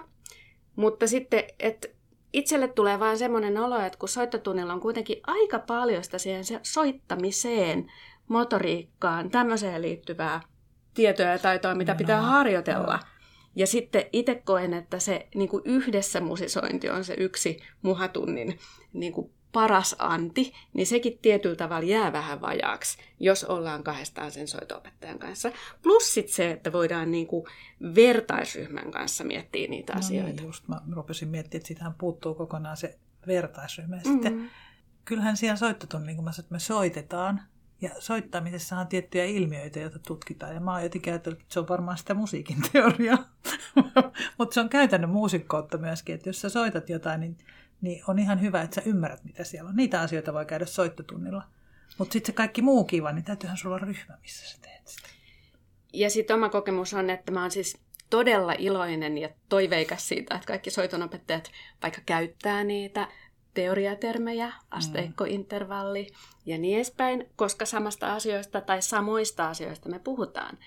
Mutta 0.76 1.08
sitten, 1.08 1.44
että 1.60 1.88
itselle 2.34 2.68
tulee 2.68 3.00
vaan 3.00 3.18
semmoinen 3.18 3.58
olo, 3.58 3.80
että 3.80 4.00
kun 4.00 4.10
soittotunnilla 4.10 4.74
on 4.74 4.80
kuitenkin 4.80 5.18
aika 5.28 5.60
paljon 5.60 6.04
sitä 6.04 6.18
siihen 6.18 6.44
soittamiseen, 6.64 7.92
motoriikkaan, 8.28 9.30
tämmöiseen 9.30 9.82
liittyvää 9.82 10.42
tietoa 10.94 11.26
ja 11.26 11.40
taitoa, 11.40 11.76
mitä 11.76 11.96
pitää 11.96 12.22
harjoitella. 12.22 13.00
Ja 13.56 13.68
sitten 13.68 14.04
itse 14.14 14.36
koen, 14.36 14.74
että 14.74 15.00
se 15.00 15.28
niin 15.36 15.50
kuin 15.50 15.62
yhdessä 15.66 16.22
musisointi 16.22 16.90
on 16.90 17.04
se 17.04 17.16
yksi 17.18 17.58
muhatunnin 17.82 18.60
niin 18.94 19.14
kuin 19.14 19.32
paras 19.52 19.96
anti, 20.00 20.54
niin 20.74 20.88
sekin 20.88 21.20
tietyllä 21.22 21.56
tavalla 21.56 21.88
jää 21.90 22.14
vähän 22.14 22.42
vajaaksi, 22.42 22.98
jos 23.20 23.44
ollaan 23.44 23.84
kahdestaan 23.84 24.32
sen 24.32 24.48
soitoopettajan 24.48 25.20
kanssa. 25.20 25.52
Plus 25.84 26.14
sit 26.14 26.30
se, 26.30 26.52
että 26.52 26.72
voidaan 26.72 27.12
niin 27.12 27.28
kuin 27.28 27.46
vertaisryhmän 27.96 28.92
kanssa 28.92 29.24
miettiä 29.24 29.68
niitä 29.68 29.94
no 29.94 30.00
asioita. 30.00 30.42
Niin, 30.42 30.48
just 30.48 30.68
mä 30.68 30.82
rupesin 30.92 31.28
miettimään, 31.28 31.60
että 31.60 31.68
siitähän 31.68 31.94
puuttuu 31.94 32.36
kokonaan 32.36 32.78
se 32.78 33.00
vertaisryhmä. 33.28 33.96
Ja 33.96 34.04
sitten, 34.04 34.34
mm-hmm. 34.34 34.50
kyllähän 35.06 35.38
siellä 35.38 35.56
soittotunnilla, 35.56 36.08
niin 36.08 36.16
kun 36.16 36.26
mä 36.26 36.32
sanoin, 36.32 36.46
että 36.46 36.56
me 36.56 36.60
soitetaan, 36.60 37.42
ja 37.82 37.90
soittamisessa 38.00 38.78
on 38.78 38.88
tiettyjä 38.88 39.26
ilmiöitä, 39.26 39.80
joita 39.80 40.00
tutkitaan. 40.00 40.54
Ja 40.54 40.60
mä 40.60 40.72
oon 40.72 40.84
jotenkin 40.84 41.14
ajatellut, 41.14 41.42
että 41.42 41.54
se 41.54 41.60
on 41.60 41.68
varmaan 41.68 41.98
sitä 41.98 42.14
musiikin 42.14 42.58
teoriaa. 42.72 43.30
Mutta 44.38 44.54
se 44.54 44.60
on 44.60 44.70
käytännön 44.70 45.10
muusikkoutta 45.10 45.78
myöskin, 45.78 46.16
että 46.16 46.30
jos 46.30 46.42
sä 46.42 46.50
soitat 46.50 46.90
jotain, 46.90 47.20
niin, 47.20 47.38
niin 47.82 48.04
on 48.08 48.20
ihan 48.20 48.42
hyvä, 48.42 48.62
että 48.62 48.76
sä 48.76 48.82
ymmärrät, 48.86 49.24
mitä 49.24 49.44
siellä 49.44 49.70
on. 49.70 49.76
Niitä 49.76 50.02
asioita 50.02 50.34
voi 50.34 50.46
käydä 50.46 50.66
soittotunnilla. 50.66 51.44
Mutta 51.98 52.14
sitten 52.14 52.34
se 52.34 52.36
kaikki 52.36 52.62
muu 52.62 52.84
kiva, 52.84 53.12
niin 53.12 53.26
täytyyhän 53.26 53.58
sulla 53.58 53.76
olla 53.76 53.86
ryhmä, 53.86 54.18
missä 54.22 54.48
sä 54.48 54.58
teet 54.62 54.88
sitä. 54.88 55.10
Ja 55.94 56.10
sitten 56.10 56.36
oma 56.36 56.50
kokemus 56.50 56.94
on, 56.94 57.10
että 57.10 57.32
mä 57.32 57.42
oon 57.42 57.52
siis 57.52 57.78
todella 58.10 58.54
iloinen 58.54 59.18
ja 59.18 59.30
toiveikas 59.50 60.08
siitä, 60.08 60.36
että 60.36 60.48
kaikki 60.48 60.70
soitonopettajat 60.70 61.52
vaikka 61.82 62.02
käyttää 62.06 62.64
niitä 62.64 63.08
teoriatermejä, 63.54 64.54
asteikkointervalli 64.72 66.08
ja 66.46 66.58
niin 66.58 66.76
edespäin, 66.76 67.30
koska 67.36 67.66
samasta 67.66 68.14
asioista 68.14 68.62
tai 68.62 68.82
samoista 68.82 69.50
asioista 69.50 69.90
me 69.90 70.00
puhutaan. 70.00 70.58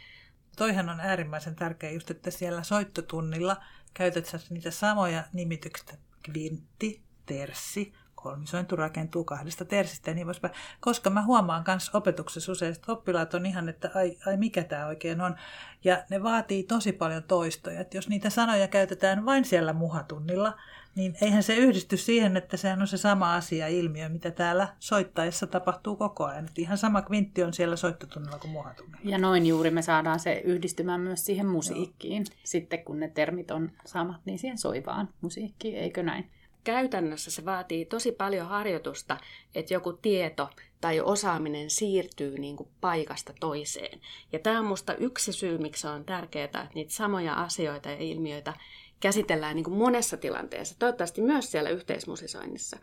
Toihan 0.56 0.88
on 0.88 1.00
äärimmäisen 1.00 1.56
tärkeä 1.56 1.90
just, 1.90 2.10
että 2.10 2.30
siellä 2.30 2.62
soittotunnilla 2.62 3.56
käytät 3.94 4.36
niitä 4.50 4.70
samoja 4.70 5.24
nimityksiä, 5.32 5.96
kvintti, 6.22 7.02
terssi, 7.26 7.92
kolmisointu 8.14 8.76
rakentuu 8.76 9.24
kahdesta 9.24 9.64
tersistä 9.64 10.10
ja 10.10 10.14
niin 10.14 10.26
poispäin. 10.26 10.54
Koska 10.80 11.10
mä 11.10 11.22
huomaan 11.22 11.64
myös 11.66 11.90
opetuksessa 11.94 12.52
usein, 12.52 12.72
että 12.72 12.92
oppilaat 12.92 13.34
on 13.34 13.46
ihan, 13.46 13.68
että 13.68 13.90
ai, 13.94 14.18
ai 14.26 14.36
mikä 14.36 14.64
tämä 14.64 14.86
oikein 14.86 15.20
on. 15.20 15.36
Ja 15.84 16.04
ne 16.10 16.22
vaatii 16.22 16.62
tosi 16.62 16.92
paljon 16.92 17.22
toistoja. 17.22 17.80
Että 17.80 17.96
jos 17.96 18.08
niitä 18.08 18.30
sanoja 18.30 18.68
käytetään 18.68 19.24
vain 19.26 19.44
siellä 19.44 19.72
muhatunnilla, 19.72 20.58
niin 20.94 21.14
eihän 21.22 21.42
se 21.42 21.56
yhdisty 21.56 21.96
siihen, 21.96 22.36
että 22.36 22.56
sehän 22.56 22.80
on 22.80 22.86
se 22.86 22.96
sama 22.96 23.34
asia, 23.34 23.68
ilmiö, 23.68 24.08
mitä 24.08 24.30
täällä 24.30 24.68
soittaessa 24.78 25.46
tapahtuu 25.46 25.96
koko 25.96 26.24
ajan. 26.24 26.44
Että 26.44 26.60
ihan 26.60 26.78
sama 26.78 27.02
kvintti 27.02 27.42
on 27.42 27.54
siellä 27.54 27.76
soittotunnilla 27.76 28.38
kuin 28.38 28.50
muhatunnilla. 28.50 29.00
Ja 29.04 29.18
noin 29.18 29.46
juuri 29.46 29.70
me 29.70 29.82
saadaan 29.82 30.20
se 30.20 30.42
yhdistymään 30.44 31.00
myös 31.00 31.26
siihen 31.26 31.46
musiikkiin. 31.46 32.24
Joo. 32.30 32.40
Sitten 32.44 32.84
kun 32.84 33.00
ne 33.00 33.08
termit 33.08 33.50
on 33.50 33.70
samat, 33.86 34.20
niin 34.24 34.38
siihen 34.38 34.58
soivaan 34.58 35.08
musiikkiin, 35.20 35.76
eikö 35.76 36.02
näin? 36.02 36.30
Käytännössä 36.64 37.30
se 37.30 37.44
vaatii 37.44 37.84
tosi 37.84 38.12
paljon 38.12 38.48
harjoitusta, 38.48 39.16
että 39.54 39.74
joku 39.74 39.92
tieto 39.92 40.50
tai 40.80 41.00
osaaminen 41.00 41.70
siirtyy 41.70 42.38
niin 42.38 42.56
kuin 42.56 42.68
paikasta 42.80 43.32
toiseen. 43.40 44.00
Ja 44.32 44.38
tämä 44.38 44.58
on 44.58 44.64
minusta 44.64 44.94
yksi 44.94 45.32
syy, 45.32 45.58
miksi 45.58 45.86
on 45.86 46.04
tärkeää, 46.04 46.44
että 46.44 46.66
niitä 46.74 46.92
samoja 46.92 47.34
asioita 47.34 47.90
ja 47.90 47.96
ilmiöitä 47.96 48.54
käsitellään 49.02 49.56
niin 49.56 49.64
kuin 49.64 49.76
monessa 49.76 50.16
tilanteessa, 50.16 50.78
toivottavasti 50.78 51.20
myös 51.20 51.50
siellä 51.50 51.70
yhteismusisoinnissa. 51.70 52.76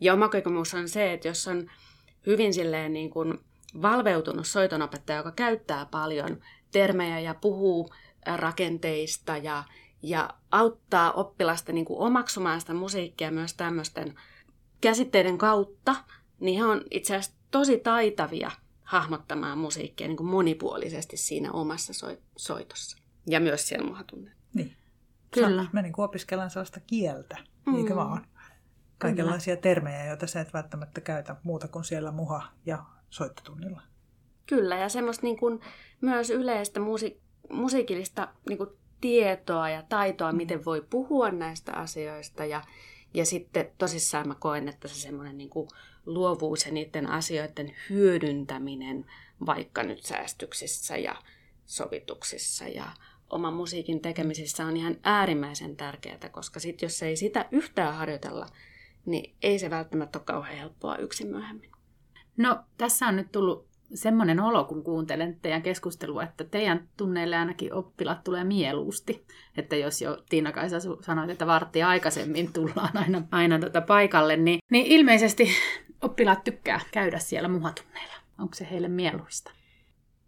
Ja 0.00 0.12
oma 0.14 0.28
kokemus 0.28 0.74
on 0.74 0.88
se, 0.88 1.12
että 1.12 1.28
jos 1.28 1.48
on 1.48 1.70
hyvin 2.26 2.54
silleen 2.54 2.92
niin 2.92 3.10
kuin 3.10 3.38
valveutunut 3.82 4.46
soitonopettaja, 4.46 5.18
joka 5.18 5.32
käyttää 5.32 5.86
paljon 5.86 6.40
termejä 6.72 7.20
ja 7.20 7.34
puhuu 7.34 7.90
rakenteista 8.36 9.36
ja, 9.36 9.64
ja 10.02 10.30
auttaa 10.50 11.12
oppilasta 11.12 11.72
niin 11.72 11.84
kuin 11.84 12.00
omaksumaan 12.00 12.60
sitä 12.60 12.74
musiikkia 12.74 13.30
myös 13.30 13.54
tämmöisten 13.54 14.14
käsitteiden 14.80 15.38
kautta, 15.38 15.96
niin 16.40 16.58
he 16.58 16.64
on 16.64 16.84
itse 16.90 17.16
asiassa 17.16 17.38
tosi 17.50 17.78
taitavia 17.78 18.50
hahmottamaan 18.82 19.58
musiikkia 19.58 20.06
niin 20.06 20.16
kuin 20.16 20.30
monipuolisesti 20.30 21.16
siinä 21.16 21.52
omassa 21.52 21.92
soitossa. 22.36 22.98
Ja 23.26 23.40
myös 23.40 23.68
siellä 23.68 23.86
muhatunnella. 23.86 24.38
Niin. 24.54 24.76
Kyllä. 25.30 25.66
Me 25.72 25.82
niin 25.82 25.94
opiskellaan 25.98 26.50
sellaista 26.50 26.80
kieltä, 26.80 27.36
mm. 27.66 27.94
vaan? 27.94 28.26
Kaikenlaisia 28.98 29.56
Kyllä. 29.56 29.62
termejä, 29.62 30.04
joita 30.04 30.26
sä 30.26 30.40
et 30.40 30.52
välttämättä 30.52 31.00
käytä 31.00 31.36
muuta 31.42 31.68
kuin 31.68 31.84
siellä 31.84 32.10
muha- 32.10 32.52
ja 32.66 32.84
soittotunnilla. 33.10 33.82
Kyllä, 34.46 34.76
ja 34.76 34.88
semmoista 34.88 35.26
niin 35.26 35.36
kuin 35.36 35.60
myös 36.00 36.30
yleistä 36.30 36.80
musi- 36.80 37.20
musiikillista 37.50 38.28
niin 38.48 38.58
kuin 38.58 38.70
tietoa 39.00 39.68
ja 39.68 39.82
taitoa, 39.82 40.32
mm. 40.32 40.36
miten 40.36 40.64
voi 40.64 40.86
puhua 40.90 41.30
näistä 41.30 41.72
asioista. 41.72 42.44
Ja, 42.44 42.62
ja 43.14 43.26
sitten 43.26 43.70
tosissaan 43.78 44.28
mä 44.28 44.34
koen, 44.34 44.68
että 44.68 44.88
se 44.88 44.94
semmoinen 44.94 45.38
niin 45.38 45.50
kuin 45.50 45.68
luovuus 46.06 46.66
ja 46.66 46.72
niiden 46.72 47.06
asioiden 47.06 47.74
hyödyntäminen 47.90 49.06
vaikka 49.46 49.82
nyt 49.82 50.02
säästyksissä 50.02 50.96
ja 50.96 51.16
sovituksissa 51.66 52.68
ja 52.68 52.86
oman 53.30 53.54
musiikin 53.54 54.00
tekemisissä 54.00 54.66
on 54.66 54.76
ihan 54.76 54.96
äärimmäisen 55.02 55.76
tärkeää, 55.76 56.28
koska 56.30 56.60
sit 56.60 56.82
jos 56.82 57.02
ei 57.02 57.16
sitä 57.16 57.48
yhtään 57.50 57.94
harjoitella, 57.94 58.46
niin 59.06 59.34
ei 59.42 59.58
se 59.58 59.70
välttämättä 59.70 60.18
ole 60.18 60.24
kauhean 60.24 60.58
helppoa 60.58 60.96
yksin 60.96 61.26
myöhemmin. 61.26 61.70
No, 62.36 62.58
tässä 62.78 63.06
on 63.06 63.16
nyt 63.16 63.32
tullut 63.32 63.68
semmoinen 63.94 64.40
olo, 64.40 64.64
kun 64.64 64.84
kuuntelen 64.84 65.38
teidän 65.42 65.62
keskustelua, 65.62 66.22
että 66.22 66.44
teidän 66.44 66.88
tunneille 66.96 67.36
ainakin 67.36 67.74
oppilaat 67.74 68.24
tulee 68.24 68.44
mieluusti. 68.44 69.26
Että 69.56 69.76
jos 69.76 70.02
jo 70.02 70.18
Tiina-Kaisa 70.28 70.76
sanoit, 71.00 71.30
että 71.30 71.46
varttia 71.46 71.88
aikaisemmin 71.88 72.52
tullaan 72.52 72.96
aina, 72.96 73.22
aina 73.30 73.58
tota 73.58 73.80
paikalle, 73.80 74.36
niin, 74.36 74.58
niin 74.70 74.86
ilmeisesti 74.86 75.48
oppilaat 76.02 76.44
tykkää 76.44 76.80
käydä 76.92 77.18
siellä 77.18 77.48
muhatunneilla. 77.48 78.14
Onko 78.38 78.54
se 78.54 78.68
heille 78.70 78.88
mieluista? 78.88 79.50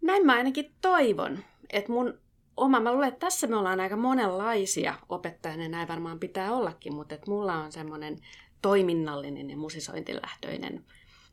Näin 0.01 0.25
mä 0.25 0.33
ainakin 0.33 0.71
toivon. 0.81 1.39
Että 1.69 1.91
mun 1.91 2.19
oma, 2.57 2.79
mä 2.79 2.91
luulen, 2.91 3.07
että 3.07 3.25
tässä 3.25 3.47
me 3.47 3.55
ollaan 3.55 3.79
aika 3.79 3.95
monenlaisia 3.95 4.95
opettajana, 5.09 5.67
näin 5.67 5.87
varmaan 5.87 6.19
pitää 6.19 6.51
ollakin, 6.51 6.95
mutta 6.95 7.15
että 7.15 7.31
mulla 7.31 7.53
on 7.53 7.71
semmoinen 7.71 8.17
toiminnallinen 8.61 9.49
ja 9.49 9.57
musisointilähtöinen 9.57 10.85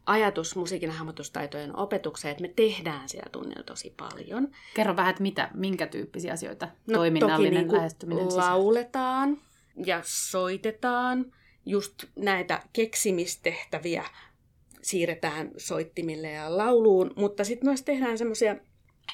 ajatus 0.08 0.56
musiikin 0.56 0.90
hahmotustaitojen 0.90 1.76
opetukseen, 1.76 2.32
että 2.32 2.42
me 2.42 2.52
tehdään 2.56 3.08
siellä 3.08 3.30
tunnilla 3.32 3.62
tosi 3.62 3.94
paljon. 3.96 4.48
Kerro 4.74 4.96
vähän, 4.96 5.10
että 5.10 5.22
mitä, 5.22 5.50
minkä 5.54 5.86
tyyppisiä 5.86 6.32
asioita 6.32 6.68
no, 6.86 6.94
toiminnallinen 6.94 7.64
toki 7.64 7.76
lähestyminen 7.76 8.28
niin 8.28 8.36
lauletaan 8.36 9.38
ja 9.86 10.00
soitetaan. 10.04 11.32
Just 11.66 12.04
näitä 12.16 12.62
keksimistehtäviä 12.72 14.04
siirretään 14.82 15.50
soittimille 15.56 16.30
ja 16.30 16.56
lauluun, 16.56 17.10
mutta 17.16 17.44
sitten 17.44 17.68
myös 17.68 17.82
tehdään 17.82 18.18
semmoisia 18.18 18.56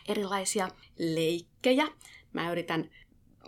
erilaisia 0.09 0.69
leikkejä. 0.99 1.89
Mä 2.33 2.53
yritän 2.53 2.91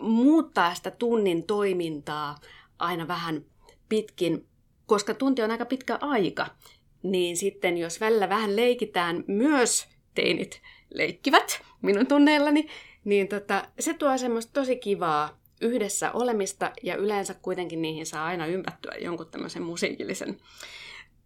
muuttaa 0.00 0.74
sitä 0.74 0.90
tunnin 0.90 1.42
toimintaa 1.42 2.38
aina 2.78 3.08
vähän 3.08 3.44
pitkin, 3.88 4.46
koska 4.86 5.14
tunti 5.14 5.42
on 5.42 5.50
aika 5.50 5.64
pitkä 5.64 5.98
aika, 6.00 6.46
niin 7.02 7.36
sitten 7.36 7.78
jos 7.78 8.00
välillä 8.00 8.28
vähän 8.28 8.56
leikitään, 8.56 9.24
myös 9.26 9.88
teinit 10.14 10.62
leikkivät 10.94 11.62
minun 11.82 12.06
tunneillani, 12.06 12.68
niin 13.04 13.28
tota, 13.28 13.68
se 13.80 13.94
tuo 13.94 14.18
semmoista 14.18 14.52
tosi 14.52 14.76
kivaa 14.76 15.38
yhdessä 15.60 16.12
olemista 16.12 16.72
ja 16.82 16.96
yleensä 16.96 17.34
kuitenkin 17.34 17.82
niihin 17.82 18.06
saa 18.06 18.26
aina 18.26 18.46
ympättyä 18.46 18.94
jonkun 18.98 19.30
tämmöisen 19.30 19.62
musiikillisen 19.62 20.36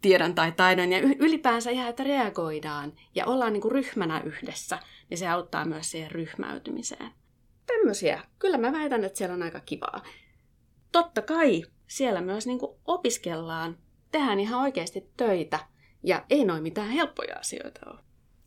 tiedon 0.00 0.34
tai 0.34 0.52
taidon 0.52 0.92
ja 0.92 0.98
ylipäänsä 0.98 1.70
ihan, 1.70 1.88
että 1.88 2.04
reagoidaan 2.04 2.92
ja 3.14 3.26
ollaan 3.26 3.52
niin 3.52 3.60
kuin 3.60 3.72
ryhmänä 3.72 4.20
yhdessä, 4.20 4.78
niin 5.10 5.18
se 5.18 5.28
auttaa 5.28 5.64
myös 5.64 5.90
siihen 5.90 6.10
ryhmäytymiseen. 6.10 7.10
Tämmöisiä. 7.66 8.22
Kyllä 8.38 8.58
mä 8.58 8.72
väitän, 8.72 9.04
että 9.04 9.18
siellä 9.18 9.34
on 9.34 9.42
aika 9.42 9.60
kivaa. 9.60 10.02
Totta 10.92 11.22
kai 11.22 11.62
siellä 11.86 12.20
myös 12.20 12.46
niin 12.46 12.58
kuin 12.58 12.76
opiskellaan, 12.84 13.78
tehdään 14.12 14.40
ihan 14.40 14.60
oikeasti 14.60 15.10
töitä 15.16 15.58
ja 16.02 16.24
ei 16.30 16.44
noin 16.44 16.62
mitään 16.62 16.90
helppoja 16.90 17.38
asioita 17.38 17.90
ole. 17.90 18.00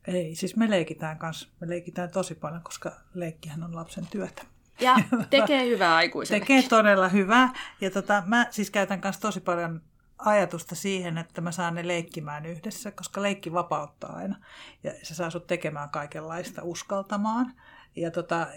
Ei, 0.08 0.36
siis 0.36 0.56
me 0.56 0.70
leikitään 0.70 1.20
kanssa. 1.20 1.50
Me 1.60 1.70
leikitään 1.70 2.12
tosi 2.12 2.36
paljon, 2.36 2.62
koska 2.64 2.92
leikkihän 3.14 3.64
on 3.64 3.76
lapsen 3.76 4.08
työtä. 4.08 4.42
Ja 4.80 4.96
tekee 5.30 5.66
hyvää 5.66 5.96
aikuiselle. 5.96 6.40
Tekee 6.40 6.64
todella 6.64 7.10
hyvää. 7.10 7.54
Ja 7.82 7.92
tota, 7.92 8.24
mä 8.26 8.48
siis 8.50 8.72
käytän 8.72 9.02
kanssa 9.02 9.22
tosi 9.22 9.40
paljon 9.40 9.82
ajatusta 10.26 10.76
siihen, 10.76 11.18
että 11.18 11.42
mä 11.42 11.52
saan 11.52 11.76
ne 11.76 11.88
leikkimään 11.88 12.46
yhdessä, 12.46 12.92
koska 12.92 13.22
leikki 13.22 13.54
vapauttaa 13.54 14.16
aina. 14.16 14.36
Ja 14.84 14.92
se 15.04 15.16
saa 15.16 15.30
sut 15.30 15.48
tekemään 15.48 15.90
kaikenlaista, 15.90 16.64
uskaltamaan. 16.64 17.54
Ja, 17.96 18.12
tota, 18.12 18.48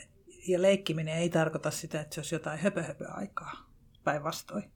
ja 0.49 0.62
leikkiminen 0.62 1.18
ei 1.18 1.28
tarkoita 1.28 1.70
sitä, 1.70 2.00
että 2.00 2.14
se 2.14 2.20
olisi 2.20 2.35
jotain 2.35 2.58
höpö 2.58 2.85
aikaa 3.11 3.52
päinvastoin. 4.04 4.70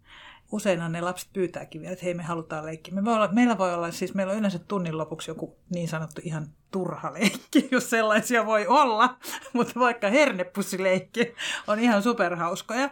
Useinhan 0.52 0.92
ne 0.92 1.00
lapset 1.00 1.32
pyytääkin 1.32 1.80
vielä, 1.80 1.92
että 1.92 2.04
hei 2.04 2.14
me 2.14 2.22
halutaan 2.22 2.66
leikkiä. 2.66 2.94
Me 2.94 3.04
voi 3.04 3.14
olla, 3.14 3.28
meillä 3.32 3.58
voi 3.58 3.74
olla, 3.74 3.90
siis 3.90 4.14
meillä 4.14 4.30
on 4.32 4.38
yleensä 4.38 4.58
tunnin 4.58 4.98
lopuksi 4.98 5.30
joku 5.30 5.56
niin 5.74 5.88
sanottu 5.88 6.20
ihan 6.24 6.46
turha 6.70 7.12
leikki, 7.12 7.68
jos 7.72 7.90
sellaisia 7.90 8.46
voi 8.46 8.66
olla. 8.66 9.16
Mutta 9.52 9.80
vaikka 9.80 10.08
hernepussileikki 10.08 11.34
on 11.66 11.78
ihan 11.78 12.02
superhauskoja. 12.02 12.90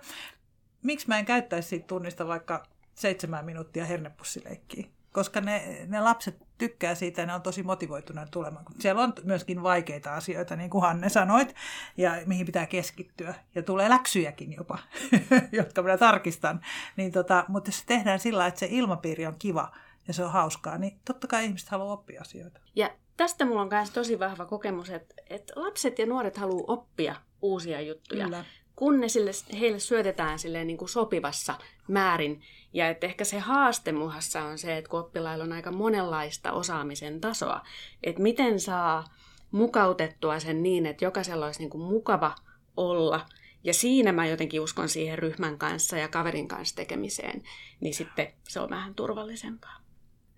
Miksi 0.82 1.08
mä 1.08 1.18
en 1.18 1.24
käyttäisi 1.24 1.68
siitä 1.68 1.86
tunnista 1.86 2.26
vaikka 2.26 2.66
seitsemän 2.98 3.44
minuuttia 3.44 3.84
hernepussileikkiä, 3.84 4.86
koska 5.12 5.40
ne, 5.40 5.86
ne 5.86 6.00
lapset 6.00 6.36
tykkää 6.58 6.94
siitä 6.94 7.22
ja 7.22 7.26
ne 7.26 7.34
on 7.34 7.42
tosi 7.42 7.62
motivoituneet 7.62 8.30
tulemaan. 8.30 8.64
Siellä 8.78 9.02
on 9.02 9.12
myöskin 9.24 9.62
vaikeita 9.62 10.14
asioita, 10.14 10.56
niin 10.56 10.70
kuin 10.70 10.82
Hanne 10.82 11.08
sanoit, 11.08 11.54
ja 11.96 12.12
mihin 12.26 12.46
pitää 12.46 12.66
keskittyä. 12.66 13.34
Ja 13.54 13.62
tulee 13.62 13.88
läksyjäkin 13.88 14.52
jopa, 14.52 14.78
jotka 15.58 15.82
minä 15.82 15.98
tarkistan. 15.98 16.60
Niin 16.96 17.12
tota, 17.12 17.44
mutta 17.48 17.68
jos 17.68 17.78
se 17.78 17.86
tehdään 17.86 18.20
sillä 18.20 18.46
että 18.46 18.60
se 18.60 18.68
ilmapiiri 18.70 19.26
on 19.26 19.36
kiva 19.38 19.72
ja 20.08 20.14
se 20.14 20.24
on 20.24 20.32
hauskaa, 20.32 20.78
niin 20.78 21.00
totta 21.04 21.26
kai 21.26 21.44
ihmiset 21.44 21.68
haluaa 21.68 21.92
oppia 21.92 22.20
asioita. 22.20 22.60
Ja 22.76 22.90
tästä 23.16 23.44
mulla 23.44 23.62
on 23.62 23.68
myös 23.70 23.90
tosi 23.90 24.18
vahva 24.18 24.46
kokemus, 24.46 24.90
että, 24.90 25.14
että 25.30 25.52
lapset 25.56 25.98
ja 25.98 26.06
nuoret 26.06 26.36
haluaa 26.36 26.64
oppia 26.66 27.16
uusia 27.42 27.80
juttuja. 27.80 28.24
Kyllä 28.24 28.44
kun 28.78 29.00
ne 29.00 29.08
sille, 29.08 29.30
heille 29.60 29.78
syötetään 29.78 30.38
silleen 30.38 30.66
niin 30.66 30.76
kuin 30.76 30.88
sopivassa 30.88 31.54
määrin. 31.88 32.42
Ja 32.72 32.88
että 32.88 33.06
ehkä 33.06 33.24
se 33.24 33.38
haaste 33.38 33.92
muhassa 33.92 34.42
on 34.42 34.58
se, 34.58 34.76
että 34.76 34.90
kun 34.90 35.00
oppilailla 35.00 35.44
on 35.44 35.52
aika 35.52 35.72
monenlaista 35.72 36.52
osaamisen 36.52 37.20
tasoa, 37.20 37.60
että 38.02 38.22
miten 38.22 38.60
saa 38.60 39.04
mukautettua 39.50 40.40
sen 40.40 40.62
niin, 40.62 40.86
että 40.86 41.04
jokaisella 41.04 41.46
olisi 41.46 41.60
niin 41.60 41.70
kuin 41.70 41.82
mukava 41.82 42.34
olla. 42.76 43.26
Ja 43.64 43.74
siinä 43.74 44.12
mä 44.12 44.26
jotenkin 44.26 44.60
uskon 44.60 44.88
siihen 44.88 45.18
ryhmän 45.18 45.58
kanssa 45.58 45.96
ja 45.96 46.08
kaverin 46.08 46.48
kanssa 46.48 46.76
tekemiseen, 46.76 47.42
niin 47.80 47.94
sitten 47.94 48.32
se 48.48 48.60
on 48.60 48.70
vähän 48.70 48.94
turvallisempaa. 48.94 49.76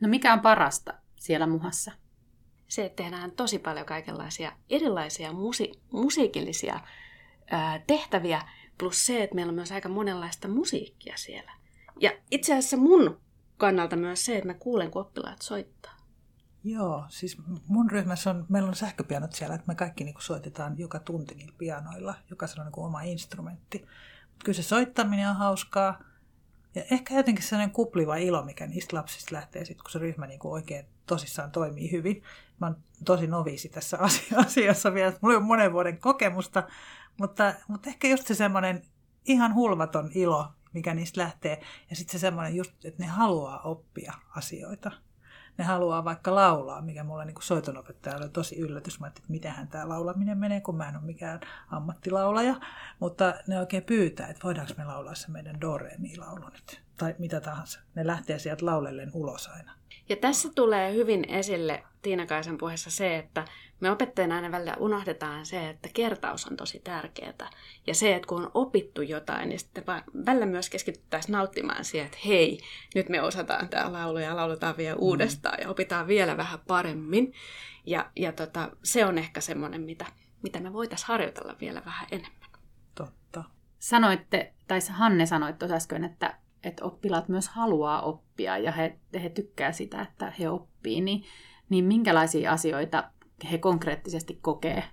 No 0.01 0.09
mikä 0.09 0.33
on 0.33 0.41
parasta 0.41 0.95
siellä 1.17 1.47
muhassa? 1.47 1.93
Se, 2.69 2.85
että 2.85 3.03
tehdään 3.03 3.31
tosi 3.31 3.59
paljon 3.59 3.87
kaikenlaisia 3.87 4.53
erilaisia 4.71 5.33
musi- 5.33 5.81
musiikillisia 5.93 6.81
tehtäviä, 7.87 8.43
plus 8.79 9.07
se, 9.07 9.23
että 9.23 9.35
meillä 9.35 9.51
on 9.51 9.55
myös 9.55 9.73
aika 9.73 9.89
monenlaista 9.89 10.49
musiikkia 10.49 11.17
siellä. 11.17 11.53
Ja 12.01 12.11
itse 12.31 12.53
asiassa 12.53 12.77
mun 12.77 13.21
kannalta 13.57 13.97
myös 13.97 14.25
se, 14.25 14.37
että 14.37 14.47
mä 14.47 14.55
kuulen, 14.55 14.91
kun 14.91 15.03
oppilaat 15.03 15.43
soittaa. 15.43 16.01
Joo, 16.65 17.05
siis 17.09 17.39
mun 17.67 17.91
ryhmässä 17.91 18.31
on, 18.31 18.47
meillä 18.49 18.69
on 18.69 18.75
sähköpianot 18.75 19.33
siellä, 19.33 19.55
että 19.55 19.67
me 19.67 19.75
kaikki 19.75 20.05
niin 20.05 20.15
soitetaan 20.19 20.79
joka 20.79 20.99
tunti 20.99 21.35
niillä 21.35 21.55
pianoilla, 21.59 22.15
joka 22.31 22.47
on 22.59 22.65
niin 22.65 22.85
oma 22.85 23.03
instrumentti. 23.03 23.79
Mutta 23.79 24.45
kyllä 24.45 24.57
se 24.57 24.63
soittaminen 24.63 25.29
on 25.29 25.37
hauskaa. 25.37 26.01
Ja 26.75 26.83
ehkä 26.91 27.15
jotenkin 27.15 27.45
sellainen 27.45 27.75
kupliva 27.75 28.17
ilo, 28.17 28.43
mikä 28.43 28.67
niistä 28.67 28.97
lapsista 28.97 29.35
lähtee 29.35 29.65
sitten, 29.65 29.85
kun 29.85 29.91
se 29.91 29.99
ryhmä 29.99 30.27
niin 30.27 30.39
kuin 30.39 30.53
oikein 30.53 30.87
tosissaan 31.07 31.51
toimii 31.51 31.93
hyvin. 31.93 32.23
Mä 32.61 32.67
oon 32.67 32.77
tosi 33.05 33.27
noviisi 33.27 33.69
tässä 33.69 33.99
asiassa 34.47 34.95
vielä. 34.95 35.13
Mulla 35.21 35.37
on 35.37 35.45
monen 35.45 35.73
vuoden 35.73 35.99
kokemusta, 35.99 36.69
mutta, 37.21 37.55
mutta 37.69 37.89
ehkä 37.89 38.09
just 38.09 38.27
se 38.27 38.35
semmoinen 38.35 38.83
ihan 39.25 39.55
hulvaton 39.55 40.11
ilo, 40.15 40.47
mikä 40.73 40.95
niistä 40.95 41.21
lähtee. 41.21 41.61
Ja 41.91 41.97
sitten 41.97 42.13
se 42.13 42.19
semmoinen 42.19 42.57
just, 42.57 42.85
että 42.85 43.03
ne 43.03 43.07
haluaa 43.07 43.61
oppia 43.61 44.13
asioita. 44.37 44.91
Ne 45.59 45.65
haluaa 45.65 46.05
vaikka 46.05 46.35
laulaa, 46.35 46.83
mikä 46.83 47.05
mulle 47.05 47.25
niin 47.25 47.35
soitonopettajalle 47.41 48.25
oli 48.25 48.33
tosi 48.33 48.59
yllätys. 48.59 49.01
Mä 49.01 49.07
että 49.07 49.21
mitenhän 49.29 49.69
tämä 49.69 49.89
laulaminen 49.89 50.39
menee, 50.39 50.61
kun 50.61 50.77
mä 50.77 50.89
en 50.89 50.97
ole 50.97 51.05
mikään 51.05 51.41
ammattilaulaja. 51.71 52.55
Mutta 53.01 53.35
ne 53.47 53.61
oikein 53.61 53.83
pyytää, 53.83 54.29
että 54.29 54.45
voidaanko 54.45 54.73
me 54.79 54.85
laulaa 54.85 55.15
se 55.15 55.31
meidän 55.31 55.61
do 55.61 55.79
laulu 56.19 56.49
nyt. 56.49 56.83
Tai 56.97 57.15
mitä 57.19 57.41
tahansa. 57.41 57.81
Ne 57.95 58.07
lähtee 58.07 58.39
sieltä 58.39 58.67
laulellen 58.67 59.11
ulos 59.15 59.49
aina. 59.49 59.73
Ja 60.09 60.17
tässä 60.17 60.49
tulee 60.55 60.95
hyvin 60.95 61.25
esille 61.29 61.85
Tiina 62.03 62.27
Kaisen 62.27 62.59
puheessa 62.59 62.91
se, 62.91 63.19
että 63.19 63.45
me 63.81 63.91
opettajana 63.91 64.35
aina 64.35 64.51
välillä 64.51 64.77
unohdetaan 64.79 65.47
se, 65.47 65.69
että 65.69 65.89
kertaus 65.95 66.47
on 66.47 66.57
tosi 66.57 66.81
tärkeää. 66.85 67.51
Ja 67.87 67.95
se, 67.95 68.15
että 68.15 68.27
kun 68.27 68.43
on 68.43 68.51
opittu 68.55 69.03
jotain, 69.03 69.49
niin 69.49 69.59
sitten 69.59 69.85
välillä 70.27 70.47
myös 70.47 70.71
keskityttäisiin 70.71 71.33
nauttimaan 71.33 71.85
siihen, 71.85 72.07
että 72.07 72.19
hei, 72.27 72.61
nyt 72.95 73.09
me 73.09 73.23
osataan 73.23 73.69
tämä 73.69 73.93
laulu 73.93 74.19
ja 74.19 74.37
lauletaan 74.37 74.77
vielä 74.77 74.95
mm. 74.95 75.03
uudestaan 75.03 75.59
ja 75.61 75.71
opitaan 75.71 76.07
vielä 76.07 76.37
vähän 76.37 76.59
paremmin. 76.67 77.33
Ja, 77.87 78.11
ja 78.17 78.33
tota, 78.33 78.71
se 78.83 79.05
on 79.05 79.19
ehkä 79.19 79.41
semmoinen, 79.41 79.81
mitä, 79.81 80.07
mitä 80.43 80.61
me 80.61 80.73
voitaisiin 80.73 81.09
harjoitella 81.09 81.57
vielä 81.61 81.83
vähän 81.85 82.09
enemmän. 82.11 82.51
Totta. 82.95 83.45
Sanoitte, 83.79 84.55
tai 84.69 84.79
Hanne 84.91 85.27
sanoi 85.27 85.53
tuossa 85.53 85.77
äsken, 85.77 86.05
että, 86.05 86.39
että 86.65 86.85
oppilaat 86.85 87.29
myös 87.29 87.49
haluaa 87.49 88.03
oppia 88.03 88.59
ja 88.59 88.73
he, 88.73 88.99
he 89.23 89.29
tykkää 89.29 89.73
sitä, 89.73 90.03
että 90.03 90.33
he 90.39 90.49
oppii, 90.49 91.01
niin, 91.01 91.25
niin 91.69 91.85
minkälaisia 91.85 92.53
asioita 92.53 93.11
he 93.51 93.59
konkreettisesti 93.59 94.39
kokee, 94.43 94.85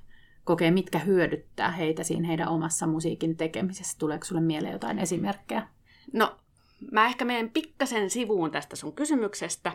kokee, 0.44 0.72
mitkä 0.72 1.00
hyödyttää 1.00 1.72
heitä 1.72 2.04
siinä 2.04 2.28
heidän 2.28 2.48
omassa 2.48 2.88
musiikin 2.88 3.38
tekemisessä. 3.38 3.98
Tuleeko 4.00 4.26
sulle 4.26 4.42
mieleen 4.42 4.74
jotain 4.74 5.00
esimerkkejä? 5.00 5.68
No, 6.14 6.38
mä 6.92 7.06
ehkä 7.06 7.26
menen 7.26 7.50
pikkasen 7.50 8.10
sivuun 8.10 8.52
tästä 8.52 8.76
sun 8.76 8.94
kysymyksestä, 8.94 9.72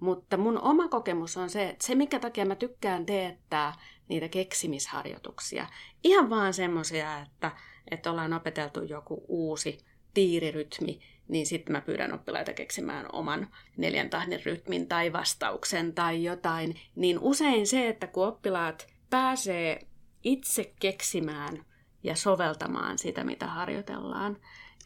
mutta 0.00 0.36
mun 0.36 0.60
oma 0.60 0.88
kokemus 0.88 1.36
on 1.36 1.50
se, 1.50 1.68
että 1.68 1.86
se 1.86 1.94
mikä 1.94 2.18
takia 2.18 2.46
mä 2.46 2.54
tykkään 2.54 3.06
teettää 3.06 3.72
niitä 4.08 4.28
keksimisharjoituksia. 4.28 5.66
Ihan 6.04 6.30
vaan 6.30 6.54
semmoisia, 6.54 7.18
että, 7.20 7.50
että 7.90 8.10
ollaan 8.10 8.32
opeteltu 8.32 8.82
joku 8.82 9.24
uusi 9.28 9.78
tiirirytmi, 10.14 11.00
niin 11.30 11.46
sitten 11.46 11.72
mä 11.72 11.80
pyydän 11.80 12.14
oppilaita 12.14 12.52
keksimään 12.52 13.06
oman 13.12 13.48
neljän 13.76 14.10
tahdin 14.10 14.44
rytmin 14.44 14.88
tai 14.88 15.12
vastauksen 15.12 15.94
tai 15.94 16.24
jotain. 16.24 16.80
Niin 16.96 17.18
usein 17.18 17.66
se, 17.66 17.88
että 17.88 18.06
kun 18.06 18.26
oppilaat 18.26 18.86
pääsee 19.10 19.86
itse 20.24 20.72
keksimään 20.80 21.64
ja 22.02 22.16
soveltamaan 22.16 22.98
sitä, 22.98 23.24
mitä 23.24 23.46
harjoitellaan, 23.46 24.36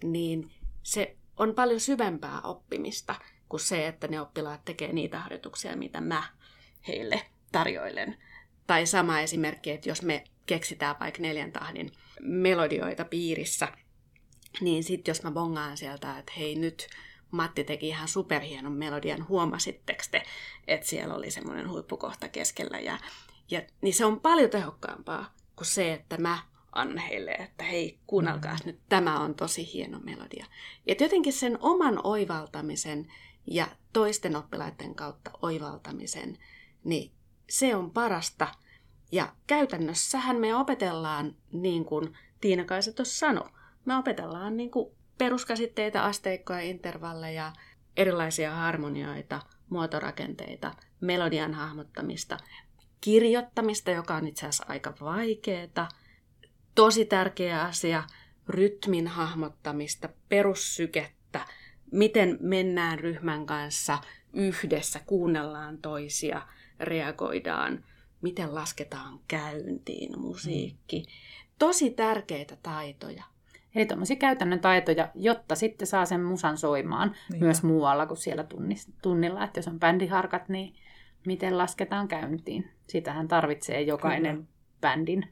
niin 0.03 0.51
se 0.83 1.17
on 1.37 1.55
paljon 1.55 1.81
syvempää 1.81 2.41
oppimista 2.41 3.15
kuin 3.49 3.61
se, 3.61 3.87
että 3.87 4.09
ne 4.09 4.21
oppilaat 4.21 4.65
tekee 4.65 4.93
niitä 4.93 5.19
harjoituksia, 5.19 5.77
mitä 5.77 6.01
mä 6.01 6.23
heille 6.89 7.23
tarjoilen. 7.53 8.17
Tai 8.67 8.87
sama 8.87 9.21
esimerkki, 9.21 9.71
että 9.71 9.89
jos 9.89 10.03
me 10.03 10.25
keksitään 10.47 10.97
vaikka 11.01 11.23
neljän 11.23 11.53
tahdin 11.53 11.93
melodioita 12.21 13.05
piirissä, 13.05 13.69
niin 14.61 14.85
sitten 14.85 15.11
jos 15.12 15.23
mä 15.23 15.31
bongaan 15.31 15.77
sieltä, 15.77 16.19
että 16.19 16.33
hei 16.37 16.55
nyt 16.55 16.88
Matti 17.31 17.64
teki 17.64 17.88
ihan 17.88 18.09
superhienon 18.09 18.73
melodian, 18.73 19.29
huomasitteko 19.29 20.03
te, 20.11 20.23
että 20.67 20.87
siellä 20.87 21.14
oli 21.14 21.31
semmoinen 21.31 21.71
huippukohta 21.71 22.29
keskellä. 22.29 22.81
Ja, 22.81 22.99
ja, 23.51 23.62
niin 23.81 23.95
se 23.95 24.05
on 24.05 24.21
paljon 24.21 24.51
tehokkaampaa 24.51 25.35
kuin 25.57 25.67
se, 25.67 25.93
että 25.93 26.19
mä 26.19 26.38
annan 26.73 26.99
heille, 26.99 27.31
että 27.31 27.64
hei, 27.64 27.99
kuunnelkaa 28.07 28.55
mm. 28.55 28.61
nyt, 28.67 28.81
tämä 28.88 29.21
on 29.21 29.35
tosi 29.35 29.73
hieno 29.73 30.01
melodia. 30.01 30.47
Ja 30.87 30.95
jotenkin 31.01 31.33
sen 31.33 31.59
oman 31.61 32.01
oivaltamisen 32.05 33.12
ja 33.47 33.67
toisten 33.93 34.37
oppilaiden 34.37 34.95
kautta 34.95 35.31
oivaltamisen, 35.43 36.38
niin 36.85 37.12
se 37.51 37.77
on 37.77 37.90
parasta. 37.90 38.49
Ja 39.12 39.35
käytännössähän 39.47 40.37
me 40.37 40.55
opetellaan, 40.55 41.37
niin 41.53 41.85
kuin 41.85 42.17
Tiina 42.40 42.64
Kaisa 42.64 42.93
tuossa 42.93 43.19
sanoi, 43.19 43.49
me 43.85 43.97
opetellaan 43.97 44.57
niin 44.57 44.70
kuin 44.70 44.94
peruskäsitteitä, 45.18 46.05
asteikkoja, 46.05 46.61
intervalleja, 46.61 47.53
erilaisia 47.97 48.51
harmonioita, 48.51 49.40
muotorakenteita, 49.70 50.75
melodian 51.01 51.55
hahmottamista, 51.55 52.37
kirjoittamista, 53.01 53.90
joka 53.90 54.14
on 54.14 54.27
itse 54.27 54.40
asiassa 54.40 54.64
aika 54.68 54.94
vaikeaa, 55.01 55.88
tosi 56.75 57.05
tärkeä 57.05 57.62
asia, 57.62 58.05
rytmin 58.49 59.07
hahmottamista, 59.07 60.09
perussykettä, 60.29 61.47
miten 61.92 62.38
mennään 62.40 62.99
ryhmän 62.99 63.47
kanssa 63.47 63.99
yhdessä, 64.33 65.01
kuunnellaan 65.07 65.79
toisia, 65.79 66.42
reagoidaan, 66.81 67.85
miten 68.23 68.55
lasketaan 68.55 69.20
käyntiin 69.29 70.20
musiikki. 70.20 71.05
Tosi 71.59 71.90
tärkeitä 71.90 72.57
taitoja. 72.62 73.34
Eli 73.75 73.87
tuommoisia 73.87 74.17
käytännön 74.17 74.61
taitoja, 74.61 75.09
jotta 75.15 75.55
sitten 75.55 75.87
saa 75.87 76.05
sen 76.05 76.21
musan 76.21 76.59
soimaan 76.59 77.15
Niinpä. 77.31 77.45
myös 77.45 77.63
muualla 77.63 78.07
kuin 78.07 78.19
siellä 78.19 78.45
tunnilla. 79.03 79.45
Että 79.45 79.59
jos 79.59 79.69
on 79.69 79.81
bändiharkat, 79.81 80.49
niin 80.49 80.75
miten 81.27 81.59
lasketaan 81.59 82.09
käyntiin. 82.09 82.71
Sitähän 82.87 83.29
tarvitsee 83.29 83.83
jokainen 83.83 84.37
Kyllä. 84.37 84.49
bändin 84.81 85.29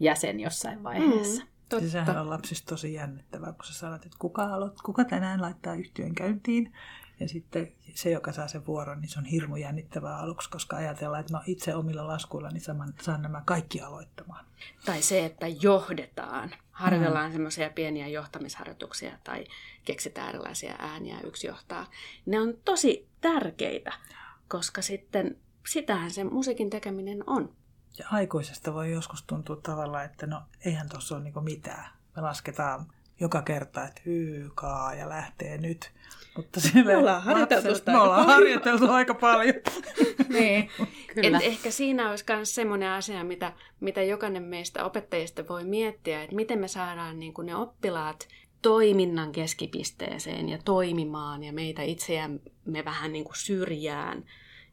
jäsen 0.00 0.40
jossain 0.40 0.82
vaiheessa. 0.82 1.42
Mm. 1.42 1.48
Totta. 1.68 1.88
sehän 1.88 2.18
on 2.18 2.30
lapsista 2.30 2.70
tosi 2.70 2.92
jännittävää, 2.92 3.52
kun 3.52 3.64
sä 3.64 3.74
sanot, 3.74 4.04
että 4.04 4.16
kuka, 4.18 4.44
aloit, 4.44 4.82
kuka 4.84 5.04
tänään 5.04 5.42
laittaa 5.42 5.74
yhtiön 5.74 6.14
käyntiin. 6.14 6.72
Ja 7.20 7.28
sitten 7.28 7.72
se, 7.94 8.10
joka 8.10 8.32
saa 8.32 8.48
sen 8.48 8.66
vuoron, 8.66 9.00
niin 9.00 9.08
se 9.08 9.18
on 9.18 9.24
hirmu 9.24 9.56
jännittävää 9.56 10.18
aluksi, 10.18 10.50
koska 10.50 10.76
ajatellaan, 10.76 11.20
että 11.20 11.32
mä 11.32 11.42
itse 11.46 11.74
omilla 11.74 12.06
laskuilla 12.06 12.48
niin 12.48 12.62
saan 13.02 13.22
nämä 13.22 13.42
kaikki 13.46 13.80
aloittamaan. 13.80 14.44
Tai 14.84 15.02
se, 15.02 15.24
että 15.24 15.46
johdetaan. 15.48 16.50
Harjoitellaan 16.70 17.30
mm. 17.30 17.32
semmoisia 17.32 17.70
pieniä 17.70 18.08
johtamisharjoituksia 18.08 19.18
tai 19.24 19.44
keksitään 19.84 20.28
erilaisia 20.28 20.74
ääniä 20.78 21.20
yksi 21.20 21.46
johtaa. 21.46 21.86
Ne 22.26 22.40
on 22.40 22.54
tosi 22.64 23.08
tärkeitä, 23.20 23.92
koska 24.48 24.82
sitten 24.82 25.36
sitähän 25.68 26.10
se 26.10 26.24
musiikin 26.24 26.70
tekeminen 26.70 27.24
on. 27.26 27.52
Ja 27.98 28.06
aikuisesta 28.10 28.74
voi 28.74 28.92
joskus 28.92 29.22
tuntua 29.22 29.56
tavalla, 29.56 30.02
että 30.02 30.26
no 30.26 30.42
eihän 30.64 30.88
tuossa 30.88 31.14
ole 31.14 31.24
niinku 31.24 31.40
mitään. 31.40 31.90
Me 32.16 32.22
lasketaan 32.22 32.86
joka 33.20 33.42
kerta, 33.42 33.84
että 33.84 34.02
hyykaa 34.06 34.94
ja 34.94 35.08
lähtee 35.08 35.58
nyt. 35.58 35.90
Mutta 36.36 36.60
me 36.84 36.96
ollaan 36.96 37.22
harjoiteltu 37.22 37.68
lapset, 37.68 37.86
Me 37.86 37.98
ollaan 37.98 38.26
harjoiteltu 38.26 38.90
aika 38.90 39.14
paljon. 39.14 39.54
niin, 40.28 40.70
kyllä. 41.14 41.38
Et 41.38 41.44
ehkä 41.44 41.70
siinä 41.70 42.10
olisi 42.10 42.24
myös 42.28 42.54
semmoinen 42.54 42.90
asia, 42.90 43.24
mitä, 43.24 43.52
mitä 43.80 44.02
jokainen 44.02 44.42
meistä 44.42 44.84
opettajista 44.84 45.48
voi 45.48 45.64
miettiä, 45.64 46.22
että 46.22 46.36
miten 46.36 46.58
me 46.58 46.68
saadaan 46.68 47.18
niin 47.18 47.34
kuin 47.34 47.46
ne 47.46 47.56
oppilaat 47.56 48.28
toiminnan 48.62 49.32
keskipisteeseen 49.32 50.48
ja 50.48 50.58
toimimaan 50.64 51.44
ja 51.44 51.52
meitä 51.52 51.82
itseämme 51.82 52.84
vähän 52.84 53.12
niin 53.12 53.24
kuin 53.24 53.36
syrjään. 53.36 54.24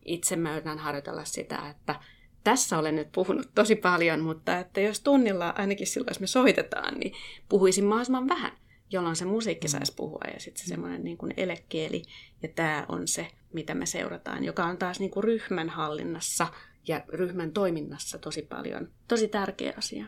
Itse 0.06 0.36
mä 0.36 0.54
yritän 0.54 0.80
harjoitella 0.80 1.26
sitä, 1.26 1.70
että 1.70 1.96
tässä 2.44 2.78
olen 2.78 2.96
nyt 2.96 3.12
puhunut 3.12 3.50
tosi 3.56 3.76
paljon, 3.76 4.20
mutta 4.20 4.60
että 4.60 4.82
jos 4.82 5.02
tunnilla, 5.02 5.50
ainakin 5.50 5.88
silloin 5.88 6.10
jos 6.10 6.20
me 6.20 6.28
soitetaan, 6.28 6.94
niin 6.94 7.14
puhuisin 7.50 7.86
mahdollisimman 7.86 8.28
vähän, 8.28 8.52
jolloin 8.92 9.16
se 9.16 9.26
musiikki 9.26 9.68
mm. 9.68 9.72
saisi 9.72 9.94
puhua 9.96 10.22
ja 10.34 10.40
sitten 10.40 10.64
se 10.64 10.70
semmoinen 10.70 11.04
niin 11.04 11.18
kuin 11.18 11.34
elekieli. 11.38 12.02
Ja 12.44 12.50
tämä 12.50 12.86
on 12.90 13.08
se, 13.08 13.28
mitä 13.54 13.74
me 13.74 13.86
seurataan, 13.86 14.44
joka 14.44 14.66
on 14.66 14.78
taas 14.78 15.00
niin 15.00 15.12
kuin 15.12 15.24
ryhmän 15.24 15.70
hallinnassa 15.70 16.48
ja 16.88 17.02
ryhmän 17.08 17.52
toiminnassa 17.52 18.18
tosi 18.18 18.42
paljon, 18.42 18.90
tosi 19.08 19.28
tärkeä 19.28 19.74
asia. 19.78 20.06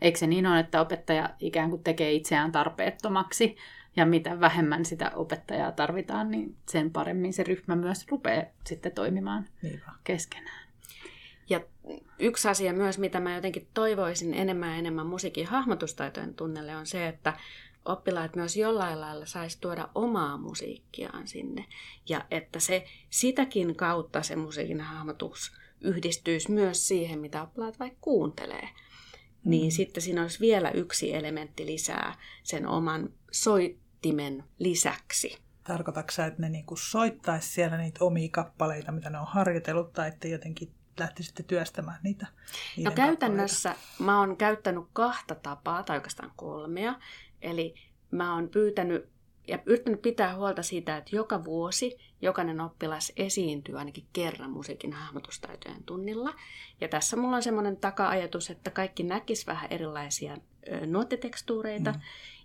Eikö 0.00 0.18
se 0.18 0.26
niin 0.26 0.46
ole, 0.46 0.60
että 0.60 0.80
opettaja 0.80 1.30
ikään 1.40 1.70
kuin 1.70 1.84
tekee 1.84 2.12
itseään 2.12 2.52
tarpeettomaksi 2.52 3.56
ja 3.96 4.06
mitä 4.06 4.40
vähemmän 4.40 4.84
sitä 4.84 5.10
opettajaa 5.14 5.72
tarvitaan, 5.72 6.30
niin 6.30 6.56
sen 6.68 6.90
paremmin 6.90 7.32
se 7.32 7.42
ryhmä 7.42 7.76
myös 7.76 8.06
rupeaa 8.10 8.44
sitten 8.66 8.92
toimimaan 8.92 9.48
Niinpä. 9.62 9.92
keskenään. 10.04 10.63
Yksi 12.18 12.48
asia 12.48 12.72
myös, 12.72 12.98
mitä 12.98 13.20
mä 13.20 13.34
jotenkin 13.34 13.68
toivoisin 13.74 14.34
enemmän 14.34 14.70
ja 14.70 14.76
enemmän 14.76 15.06
musiikin 15.06 15.46
hahmotustaitojen 15.46 16.34
tunnelle, 16.34 16.76
on 16.76 16.86
se, 16.86 17.08
että 17.08 17.32
oppilaat 17.84 18.36
myös 18.36 18.56
jollain 18.56 19.00
lailla 19.00 19.26
saisi 19.26 19.58
tuoda 19.60 19.88
omaa 19.94 20.36
musiikkiaan 20.36 21.28
sinne. 21.28 21.64
Ja 22.08 22.24
että 22.30 22.60
se 22.60 22.86
sitäkin 23.10 23.76
kautta 23.76 24.22
se 24.22 24.36
musiikin 24.36 24.80
hahmotus 24.80 25.52
yhdistyisi 25.80 26.50
myös 26.50 26.88
siihen, 26.88 27.18
mitä 27.18 27.42
oppilaat 27.42 27.78
vaikka 27.78 27.98
kuuntelee. 28.00 28.68
Niin 29.44 29.66
mm. 29.66 29.70
sitten 29.70 30.02
siinä 30.02 30.22
olisi 30.22 30.40
vielä 30.40 30.70
yksi 30.70 31.14
elementti 31.14 31.66
lisää 31.66 32.18
sen 32.42 32.66
oman 32.66 33.08
soittimen 33.32 34.44
lisäksi. 34.58 35.38
Tarkoitatko 35.64 36.12
sä, 36.12 36.26
että 36.26 36.42
ne 36.42 36.48
niinku 36.48 36.76
soittaisi 36.76 37.48
siellä 37.48 37.76
niitä 37.76 38.04
omia 38.04 38.28
kappaleita, 38.32 38.92
mitä 38.92 39.10
ne 39.10 39.18
on 39.18 39.26
harjoitellut, 39.26 39.92
tai 39.92 40.08
että 40.08 40.28
jotenkin 40.28 40.74
lähtisitte 41.02 41.42
työstämään 41.42 41.98
niitä? 42.02 42.26
No 42.84 42.90
käytännössä 42.90 43.68
kappaleita? 43.68 44.04
mä 44.04 44.20
oon 44.20 44.36
käyttänyt 44.36 44.84
kahta 44.92 45.34
tapaa, 45.34 45.82
tai 45.82 45.96
oikeastaan 45.96 46.32
kolmea. 46.36 46.94
Eli 47.42 47.74
mä 48.10 48.34
oon 48.34 48.48
pyytänyt 48.48 49.08
ja 49.48 49.58
yrittänyt 49.66 50.02
pitää 50.02 50.36
huolta 50.36 50.62
siitä, 50.62 50.96
että 50.96 51.16
joka 51.16 51.44
vuosi 51.44 51.98
jokainen 52.22 52.60
oppilas 52.60 53.12
esiintyy 53.16 53.78
ainakin 53.78 54.06
kerran 54.12 54.50
musiikin 54.50 54.92
hahmotustaitojen 54.92 55.84
tunnilla. 55.84 56.34
Ja 56.80 56.88
tässä 56.88 57.16
mulla 57.16 57.36
on 57.36 57.42
semmoinen 57.42 57.76
taka-ajatus, 57.76 58.50
että 58.50 58.70
kaikki 58.70 59.02
näkis 59.02 59.46
vähän 59.46 59.72
erilaisia 59.72 60.36
nuottitekstuureita. 60.86 61.92
Mm. 61.92 62.00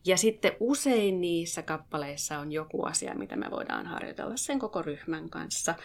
Ja 0.06 0.18
sitten 0.18 0.52
usein 0.60 1.22
niissä 1.22 1.62
kappaleissa 1.62 2.40
on 2.40 2.52
joku 2.52 2.84
asia, 2.86 3.16
mitä 3.16 3.36
me 3.36 3.52
voidaan 3.52 3.88
harjoitella 3.88 4.38
sen 4.38 4.60
koko 4.60 4.82
ryhmän 4.82 5.30
kanssa 5.30 5.76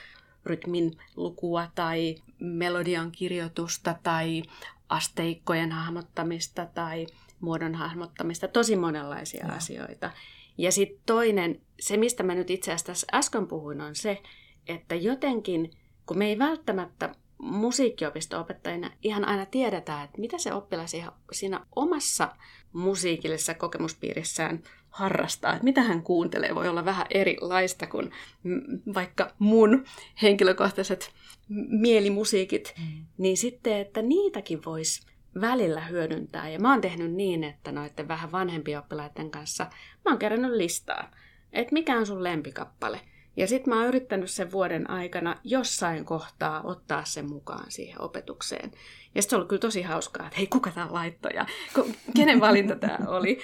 rytmin 0.46 0.96
lukua 1.16 1.68
tai 1.74 2.14
melodian 2.40 3.12
kirjoitusta 3.12 3.94
tai 4.02 4.42
asteikkojen 4.88 5.72
hahmottamista 5.72 6.66
tai 6.66 7.06
muodon 7.40 7.74
hahmottamista, 7.74 8.48
tosi 8.48 8.76
monenlaisia 8.76 9.46
ja. 9.46 9.54
asioita. 9.54 10.10
Ja 10.58 10.72
sitten 10.72 11.02
toinen, 11.06 11.60
se 11.80 11.96
mistä 11.96 12.22
mä 12.22 12.34
nyt 12.34 12.50
itse 12.50 12.70
asiassa 12.70 12.86
tässä 12.86 13.06
äsken 13.14 13.46
puhuin, 13.46 13.80
on 13.80 13.94
se, 13.94 14.22
että 14.66 14.94
jotenkin, 14.94 15.70
kun 16.06 16.18
me 16.18 16.26
ei 16.26 16.38
välttämättä 16.38 17.14
musiikkiopisto-opettajina 17.38 18.90
ihan 19.02 19.24
aina 19.24 19.46
tiedetään, 19.46 20.04
että 20.04 20.20
mitä 20.20 20.38
se 20.38 20.52
oppilas 20.52 20.92
siinä 21.32 21.66
omassa 21.76 22.36
musiikillisessa 22.72 23.54
kokemuspiirissään 23.54 24.62
harrastaa, 24.94 25.52
että 25.52 25.64
mitä 25.64 25.82
hän 25.82 26.02
kuuntelee, 26.02 26.54
voi 26.54 26.68
olla 26.68 26.84
vähän 26.84 27.06
erilaista 27.10 27.86
kuin 27.86 28.10
vaikka 28.94 29.30
mun 29.38 29.84
henkilökohtaiset 30.22 31.12
mielimusiikit, 31.68 32.74
mm. 32.78 33.04
niin 33.18 33.36
sitten, 33.36 33.78
että 33.78 34.02
niitäkin 34.02 34.64
voisi 34.64 35.06
välillä 35.40 35.80
hyödyntää. 35.80 36.48
Ja 36.48 36.58
mä 36.58 36.70
oon 36.70 36.80
tehnyt 36.80 37.12
niin, 37.12 37.44
että 37.44 37.72
noiden 37.72 38.08
vähän 38.08 38.32
vanhempien 38.32 38.78
oppilaiden 38.78 39.30
kanssa 39.30 39.66
mä 40.04 40.10
oon 40.10 40.18
kerännyt 40.18 40.52
listaa, 40.52 41.10
että 41.52 41.72
mikä 41.72 41.98
on 41.98 42.06
sun 42.06 42.24
lempikappale. 42.24 43.00
Ja 43.36 43.46
sitten 43.46 43.74
mä 43.74 43.80
oon 43.80 43.88
yrittänyt 43.88 44.30
sen 44.30 44.52
vuoden 44.52 44.90
aikana 44.90 45.36
jossain 45.44 46.04
kohtaa 46.04 46.62
ottaa 46.64 47.04
sen 47.04 47.28
mukaan 47.28 47.70
siihen 47.70 48.00
opetukseen. 48.00 48.70
Ja 49.14 49.22
sitten 49.22 49.30
se 49.30 49.36
on 49.36 49.38
ollut 49.38 49.48
kyllä 49.48 49.60
tosi 49.60 49.82
hauskaa, 49.82 50.26
että 50.26 50.36
hei, 50.36 50.46
kuka 50.46 50.70
tämä 50.70 50.86
laittoi 50.90 51.30
ja 51.34 51.46
kenen 52.16 52.40
valinta 52.40 52.76
tämä 52.76 52.98
oli. 53.06 53.38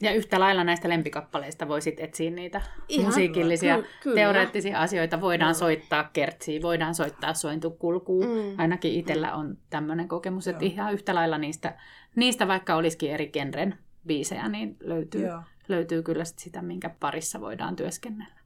Ja 0.00 0.14
yhtä 0.14 0.40
lailla 0.40 0.64
näistä 0.64 0.88
lempikappaleista 0.88 1.68
voisit 1.68 2.00
etsiä 2.00 2.30
niitä 2.30 2.62
Ihan, 2.88 3.06
musiikillisia, 3.06 3.76
ky- 3.76 3.88
kyllä. 4.02 4.14
teoreettisia 4.14 4.80
asioita. 4.80 5.20
Voidaan 5.20 5.54
soittaa 5.54 6.10
kertsiä, 6.12 6.62
voidaan 6.62 6.94
soittaa 6.94 7.34
sointukulkuun. 7.34 8.26
Mm. 8.26 8.58
Ainakin 8.58 8.92
itsellä 8.92 9.34
on 9.34 9.58
tämmöinen 9.70 10.08
kokemus, 10.08 10.48
että 10.48 10.64
Joo. 10.64 10.72
ihan 10.72 10.92
yhtä 10.92 11.14
lailla 11.14 11.38
niistä, 11.38 11.78
niistä 12.16 12.48
vaikka 12.48 12.74
olisikin 12.74 13.10
eri 13.10 13.26
genren 13.28 13.78
biisejä, 14.06 14.48
niin 14.48 14.76
löytyy, 14.80 15.26
Joo. 15.26 15.42
löytyy 15.68 16.02
kyllä 16.02 16.24
sit 16.24 16.38
sitä, 16.38 16.62
minkä 16.62 16.90
parissa 17.00 17.40
voidaan 17.40 17.76
työskennellä. 17.76 18.43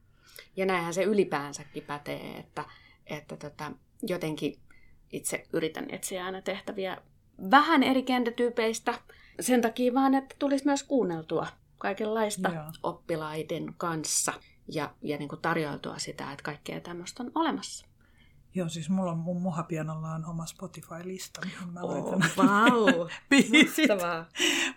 Ja 0.55 0.65
näinhän 0.65 0.93
se 0.93 1.03
ylipäänsäkin 1.03 1.83
pätee, 1.83 2.37
että, 2.37 2.65
että 3.07 3.37
tota, 3.37 3.71
jotenkin 4.03 4.59
itse 5.11 5.47
yritän 5.53 5.85
etsiä 5.89 6.25
aina 6.25 6.41
tehtäviä 6.41 6.97
vähän 7.51 7.83
eri 7.83 8.03
genretyypeistä. 8.03 8.93
Sen 9.39 9.61
takia 9.61 9.93
vaan, 9.93 10.15
että 10.15 10.35
tulisi 10.39 10.65
myös 10.65 10.83
kuunneltua 10.83 11.47
kaikenlaista 11.77 12.49
Joo. 12.49 12.63
oppilaiden 12.83 13.73
kanssa 13.77 14.33
ja, 14.67 14.93
ja 15.01 15.17
niin 15.17 15.29
kuin 15.29 15.41
tarjoiltua 15.41 15.97
sitä, 15.97 16.31
että 16.31 16.43
kaikkea 16.43 16.79
tämmöistä 16.79 17.23
on 17.23 17.31
olemassa. 17.35 17.88
Joo, 18.55 18.69
siis 18.69 18.89
mulla 18.89 19.11
on 19.11 19.17
mun 19.17 19.41
muhapianolla 19.41 20.11
on 20.11 20.25
oma 20.25 20.45
Spotify-lista, 20.45 21.41
mihin 21.45 21.73
mä 21.73 21.87
laitan 21.87 22.13
Oh, 22.13 22.37
vau! 22.37 23.07
biisit. 23.29 23.89
Mahtavaa. 23.89 24.25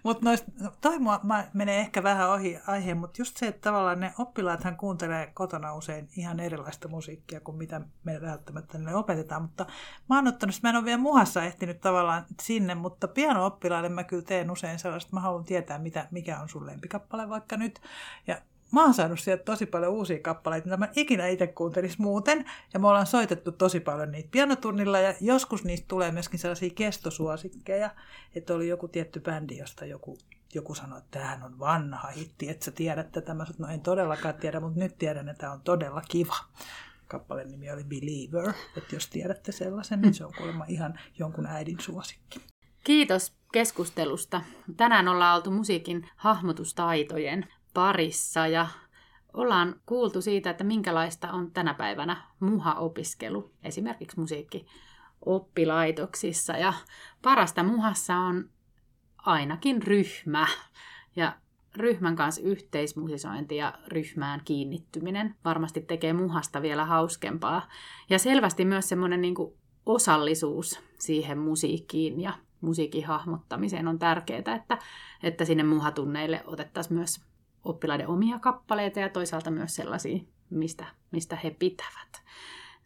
Mutta 0.02 0.24
noista, 0.24 0.52
no 0.60 0.72
toi 0.80 0.98
mua, 0.98 1.20
mä 1.22 1.44
menee 1.54 1.80
ehkä 1.80 2.02
vähän 2.02 2.30
ohi 2.30 2.58
aiheen, 2.66 2.96
mutta 2.96 3.20
just 3.20 3.36
se, 3.36 3.46
että 3.46 3.60
tavallaan 3.60 4.00
ne 4.00 4.14
oppilaathan 4.18 4.76
kuuntelee 4.76 5.30
kotona 5.34 5.74
usein 5.74 6.08
ihan 6.16 6.40
erilaista 6.40 6.88
musiikkia 6.88 7.40
kuin 7.40 7.56
mitä 7.56 7.80
me 8.04 8.20
välttämättä 8.20 8.78
ne 8.78 8.94
opetetaan, 8.94 9.42
mutta 9.42 9.66
mä 10.08 10.16
oon 10.16 10.28
ottanut, 10.28 10.60
mä 10.62 10.70
en 10.70 10.76
ole 10.76 10.84
vielä 10.84 10.98
muhassa 10.98 11.42
ehtinyt 11.42 11.80
tavallaan 11.80 12.26
sinne, 12.42 12.74
mutta 12.74 13.08
piano-oppilaille 13.08 13.88
mä 13.88 14.04
kyllä 14.04 14.22
teen 14.22 14.50
usein 14.50 14.78
sellaista, 14.78 15.06
että 15.06 15.16
mä 15.16 15.20
haluan 15.20 15.44
tietää, 15.44 15.78
mitä, 15.78 16.08
mikä 16.10 16.40
on 16.40 16.48
sun 16.48 16.66
lempikappale 16.66 17.28
vaikka 17.28 17.56
nyt, 17.56 17.80
ja 18.26 18.42
Mä 18.72 18.82
oon 18.82 18.94
saanut 18.94 19.20
sieltä 19.20 19.44
tosi 19.44 19.66
paljon 19.66 19.92
uusia 19.92 20.18
kappaleita, 20.18 20.66
mitä 20.66 20.76
mä 20.76 20.88
ikinä 20.96 21.26
itse 21.26 21.46
kuuntelis 21.46 21.98
muuten. 21.98 22.44
Ja 22.74 22.80
me 22.80 22.88
ollaan 22.88 23.06
soitettu 23.06 23.52
tosi 23.52 23.80
paljon 23.80 24.10
niitä 24.10 24.28
pianotunnilla 24.32 24.98
ja 24.98 25.14
joskus 25.20 25.64
niistä 25.64 25.88
tulee 25.88 26.12
myöskin 26.12 26.38
sellaisia 26.38 26.70
kestosuosikkeja, 26.74 27.90
että 28.34 28.54
oli 28.54 28.68
joku 28.68 28.88
tietty 28.88 29.20
bändi, 29.20 29.56
josta 29.56 29.84
joku, 29.84 30.18
joku 30.54 30.74
sanoi, 30.74 30.98
että 30.98 31.18
tämähän 31.18 31.42
on 31.42 31.58
vanha 31.58 32.08
hitti, 32.08 32.48
että 32.48 32.64
sä 32.64 32.70
tiedät 32.70 33.12
tätä. 33.12 33.34
Mä 33.34 33.44
sanoin, 33.44 33.62
no 33.62 33.68
en 33.68 33.80
todellakaan 33.80 34.34
tiedä, 34.34 34.60
mutta 34.60 34.80
nyt 34.80 34.98
tiedän, 34.98 35.28
että 35.28 35.40
tämä 35.40 35.52
on 35.52 35.60
todella 35.60 36.02
kiva. 36.08 36.36
Kappaleen 37.08 37.50
nimi 37.50 37.70
oli 37.70 37.84
Believer, 37.84 38.52
että 38.76 38.96
jos 38.96 39.08
tiedätte 39.08 39.52
sellaisen, 39.52 40.00
niin 40.00 40.14
se 40.14 40.24
on 40.24 40.32
kuulemma 40.38 40.64
ihan 40.68 40.98
jonkun 41.18 41.46
äidin 41.46 41.80
suosikki. 41.80 42.40
Kiitos 42.84 43.32
keskustelusta. 43.52 44.42
Tänään 44.76 45.08
ollaan 45.08 45.36
oltu 45.36 45.50
musiikin 45.50 46.08
hahmotustaitojen 46.16 47.46
parissa 47.74 48.46
ja 48.46 48.66
ollaan 49.32 49.80
kuultu 49.86 50.22
siitä, 50.22 50.50
että 50.50 50.64
minkälaista 50.64 51.32
on 51.32 51.50
tänä 51.50 51.74
päivänä 51.74 52.22
muha-opiskelu, 52.40 53.50
esimerkiksi 53.64 54.20
musiikkioppilaitoksissa. 54.20 56.52
Ja 56.52 56.72
parasta 57.22 57.62
muhassa 57.62 58.16
on 58.16 58.50
ainakin 59.18 59.82
ryhmä 59.82 60.46
ja 61.16 61.36
ryhmän 61.76 62.16
kanssa 62.16 62.42
yhteismusisointi 62.42 63.56
ja 63.56 63.74
ryhmään 63.86 64.40
kiinnittyminen 64.44 65.34
varmasti 65.44 65.80
tekee 65.80 66.12
muhasta 66.12 66.62
vielä 66.62 66.84
hauskempaa. 66.84 67.68
Ja 68.10 68.18
selvästi 68.18 68.64
myös 68.64 68.88
semmoinen 68.88 69.22
niin 69.22 69.34
osallisuus 69.86 70.80
siihen 70.98 71.38
musiikkiin 71.38 72.20
ja 72.20 72.32
musiikin 72.60 73.06
hahmottamiseen 73.06 73.88
on 73.88 73.98
tärkeää, 73.98 74.54
että, 74.54 74.78
että 75.22 75.44
sinne 75.44 75.62
muhatunneille 75.62 76.42
otettaisiin 76.46 76.98
myös 76.98 77.20
oppilaiden 77.64 78.08
omia 78.08 78.38
kappaleita 78.38 79.00
ja 79.00 79.08
toisaalta 79.08 79.50
myös 79.50 79.74
sellaisia, 79.74 80.18
mistä, 80.50 80.84
mistä 81.10 81.36
he 81.36 81.50
pitävät. 81.50 82.22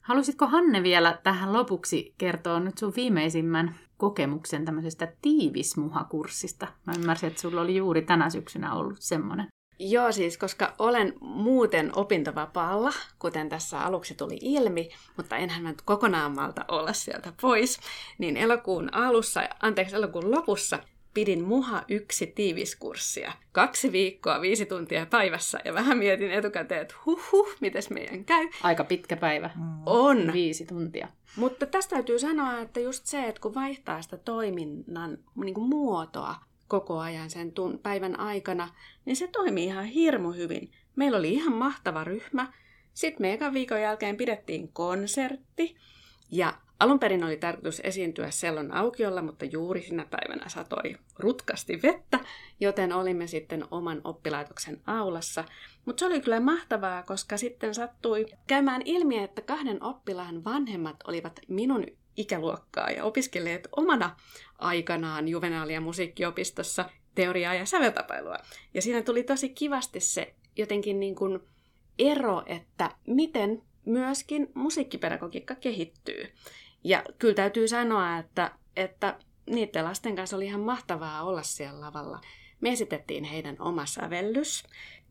Haluaisitko 0.01 0.47
Hanne 0.47 0.83
vielä 0.83 1.19
tähän 1.23 1.53
lopuksi 1.53 2.15
kertoa 2.19 2.61
nyt 2.61 2.79
sun 2.79 2.93
viimeisimmän 2.97 3.75
kokemuksen 3.97 4.65
tämmöisestä 4.65 5.13
tiivismuhakurssista? 5.23 6.67
Mä 6.85 6.93
ymmärsin, 6.99 7.27
että 7.27 7.41
sulla 7.41 7.61
oli 7.61 7.77
juuri 7.77 8.03
tänä 8.03 8.31
syksynä 8.31 8.75
ollut 8.75 9.01
semmoinen. 9.01 9.47
Joo, 9.79 10.13
siis 10.13 10.39
koska 10.39 10.75
olen 10.79 11.15
muuten 11.21 11.93
opintovapaalla, 11.97 12.93
kuten 13.19 13.49
tässä 13.49 13.81
aluksi 13.81 14.15
tuli 14.15 14.39
ilmi, 14.41 14.89
mutta 15.17 15.37
enhän 15.37 15.63
mä 15.63 15.69
nyt 15.69 15.83
kokonaan 15.83 16.35
malta 16.35 16.65
olla 16.69 16.93
sieltä 16.93 17.33
pois, 17.41 17.81
niin 18.19 18.37
elokuun 18.37 18.95
alussa, 18.95 19.49
anteeksi 19.63 19.97
elokuun 19.97 20.31
lopussa 20.31 20.79
pidin 21.17 21.45
Muha 21.45 21.83
yksi 21.89 22.27
tiiviskurssia. 22.27 23.33
Kaksi 23.53 23.93
viikkoa, 23.93 24.41
viisi 24.41 24.67
tuntia 24.67 25.07
päivässä 25.07 25.59
ja 25.65 25.75
vähän 25.75 25.99
mietin 25.99 26.31
etukäteen, 26.31 26.83
että 26.83 26.95
huhhuh, 27.07 27.57
mites 27.61 27.91
meidän 27.91 28.25
käy. 28.25 28.49
Aika 28.63 28.85
pitkä 28.85 29.17
päivä. 29.17 29.51
On. 29.87 30.33
Viisi 30.33 30.67
tuntia. 30.67 31.09
Mutta 31.37 31.67
tästä 31.67 31.91
täytyy 31.91 32.19
sanoa, 32.19 32.59
että 32.59 32.81
just 32.81 33.07
se, 33.07 33.25
että 33.25 33.41
kun 33.41 33.55
vaihtaa 33.55 34.03
sitä 34.03 34.17
toiminnan 34.17 35.19
niin 35.45 35.55
kuin 35.55 35.69
muotoa 35.69 36.35
koko 36.69 36.99
ajan 36.99 37.31
sen 37.31 37.53
tun- 37.53 37.79
päivän 37.79 38.21
aikana, 38.21 38.69
niin 39.05 39.17
se 39.17 39.27
toimii 39.27 39.65
ihan 39.65 39.85
hirmu 39.85 40.33
hyvin. 40.33 40.71
Meillä 40.97 41.19
oli 41.19 41.33
ihan 41.35 41.53
mahtava 41.53 42.05
ryhmä. 42.05 42.53
Sitten 42.95 43.27
me 43.27 43.33
ekan 43.33 43.55
viikon 43.55 43.81
jälkeen 43.81 44.17
pidettiin 44.17 44.73
konsertti. 44.73 45.77
Ja 46.31 46.55
alun 46.81 46.99
perin 46.99 47.25
oli 47.25 47.37
tarkoitus 47.37 47.81
esiintyä 47.85 48.31
sellon 48.31 48.73
aukiolla, 48.73 49.23
mutta 49.23 49.45
juuri 49.45 49.83
sinä 49.83 50.07
päivänä 50.11 50.49
satoi 50.49 50.97
rutkasti 51.19 51.83
vettä, 51.83 52.21
joten 52.61 52.93
olimme 52.93 53.27
sitten 53.27 53.65
oman 53.71 54.01
oppilaitoksen 54.05 54.81
aulassa. 54.87 55.45
Mutta 55.85 56.01
se 56.01 56.07
oli 56.07 56.21
kyllä 56.21 56.41
mahtavaa, 56.41 57.03
koska 57.03 57.37
sitten 57.37 57.75
sattui 57.75 58.27
käymään 58.47 58.83
ilmi, 58.85 59.19
että 59.19 59.43
kahden 59.43 59.83
oppilaan 59.83 60.45
vanhemmat 60.45 60.97
olivat 61.07 61.41
minun 61.49 61.87
ikäluokkaa 62.17 62.91
ja 62.91 63.05
opiskelleet 63.05 63.69
omana 63.77 64.17
aikanaan 64.59 65.29
juvenaalia 65.29 65.81
musiikkiopistossa 65.81 66.91
teoriaa 67.15 67.55
ja 67.55 67.67
säveltapailua. 67.67 68.37
Ja 68.75 68.83
siinä 68.83 69.03
tuli 69.03 69.23
tosi 69.23 69.49
kivasti 69.49 70.01
se 70.01 70.35
jotenkin 70.57 71.01
niin 71.01 71.15
kuin 71.15 71.41
ero, 71.99 72.43
että 72.47 72.91
miten 73.07 73.63
myöskin 73.85 74.49
musiikkipedagogiikka 74.55 75.55
kehittyy. 75.55 76.33
Ja 76.85 77.03
kyllä 77.19 77.35
täytyy 77.35 77.69
sanoa, 77.69 78.19
että, 78.19 78.51
että 78.77 79.19
niiden 79.51 79.85
lasten 79.85 80.17
kanssa 80.17 80.37
oli 80.37 80.47
ihan 80.47 80.61
mahtavaa 80.61 81.23
olla 81.23 81.43
siellä 81.43 81.81
lavalla. 81.81 82.21
Me 82.61 82.73
esitettiin 82.73 83.25
heidän 83.25 83.57
oma 83.59 83.87
sävellys, 83.87 84.65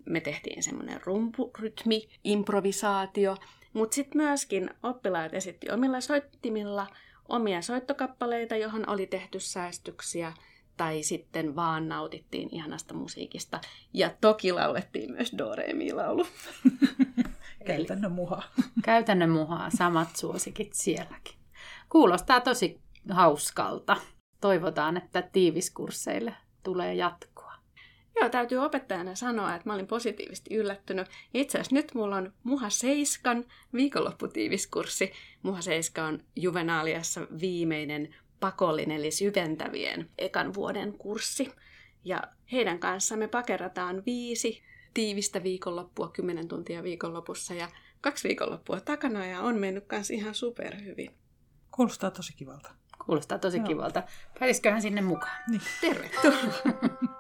me 0.06 0.19
tehtiin 0.19 0.63
semmoinen 0.63 1.01
rumpurytmi, 1.04 2.10
improvisaatio, 2.23 3.38
mutta 3.73 3.95
sitten 3.95 4.21
myöskin 4.21 4.69
oppilaat 4.84 5.34
esitti 5.34 5.71
omilla 5.71 6.01
soittimilla 6.01 6.88
omia 7.30 7.62
soittokappaleita, 7.62 8.56
johon 8.56 8.89
oli 8.89 9.08
tehty 9.08 9.39
säästyksiä, 9.39 10.34
tai 10.78 11.04
sitten 11.04 11.56
vaan 11.56 11.89
nautittiin 11.89 12.49
ihanasta 12.51 12.93
musiikista. 12.93 13.62
Ja 13.93 14.12
toki 14.21 14.51
laulettiin 14.51 15.12
myös 15.12 15.32
Do 15.38 15.56
Re 15.56 15.73
Mi 15.73 15.93
laulu. 15.93 16.28
Käytännön 17.65 18.12
muha. 18.12 18.43
Käytännön 18.84 19.30
muhaa, 19.30 19.69
samat 19.78 20.15
suosikit 20.15 20.73
sielläkin. 20.73 21.44
Kuulostaa 21.95 22.41
tosi 22.41 22.81
hauskalta. 23.10 23.97
Toivotaan, 24.41 24.97
että 24.97 25.21
tiiviskursseille 25.21 26.34
tulee 26.63 26.93
jatkoa. 26.93 27.53
Joo, 28.19 28.29
täytyy 28.29 28.58
opettajana 28.58 29.15
sanoa, 29.15 29.55
että 29.55 29.69
mä 29.69 29.73
olin 29.73 29.88
positiivisesti 29.88 30.55
yllättynyt. 30.55 31.08
Itse 31.34 31.58
asiassa 31.58 31.75
nyt 31.75 31.93
mulla 31.93 32.15
on 32.15 32.34
Muha 32.43 32.69
Seiskan 32.69 33.45
viikonlopputiiviskurssi. 33.73 35.12
Muha 35.43 35.62
Seiska 35.62 36.05
on 36.05 36.23
Juvenaaliassa 36.36 37.21
viimeinen 37.41 38.15
pakollinen, 38.39 38.97
eli 38.97 39.12
syventävien 39.12 40.10
ekan 40.17 40.53
vuoden 40.53 40.93
kurssi. 40.93 41.51
Ja 42.05 42.23
heidän 42.51 42.79
kanssa 42.79 43.17
me 43.17 43.27
pakerataan 43.27 44.03
viisi 44.05 44.63
tiivistä 44.93 45.43
viikonloppua, 45.43 46.10
kymmenen 46.10 46.47
tuntia 46.47 46.84
viikonlopussa 46.84 47.53
ja 47.53 47.69
kaksi 48.01 48.27
viikonloppua 48.27 48.79
takana 48.79 49.25
ja 49.25 49.41
on 49.41 49.60
mennyt 49.60 49.86
kanssa 49.88 50.13
ihan 50.13 50.36
superhyvin. 50.36 51.24
Kuulostaa 51.75 52.11
tosi 52.11 52.33
kivalta. 52.33 52.69
Kuulostaa 53.05 53.39
tosi 53.39 53.57
Joo. 53.57 53.67
kivalta. 53.67 54.03
Pääsisiköhän 54.39 54.81
sinne 54.81 55.01
mukaan? 55.01 55.38
Niin. 55.47 55.61
Tervetuloa! 55.81 56.53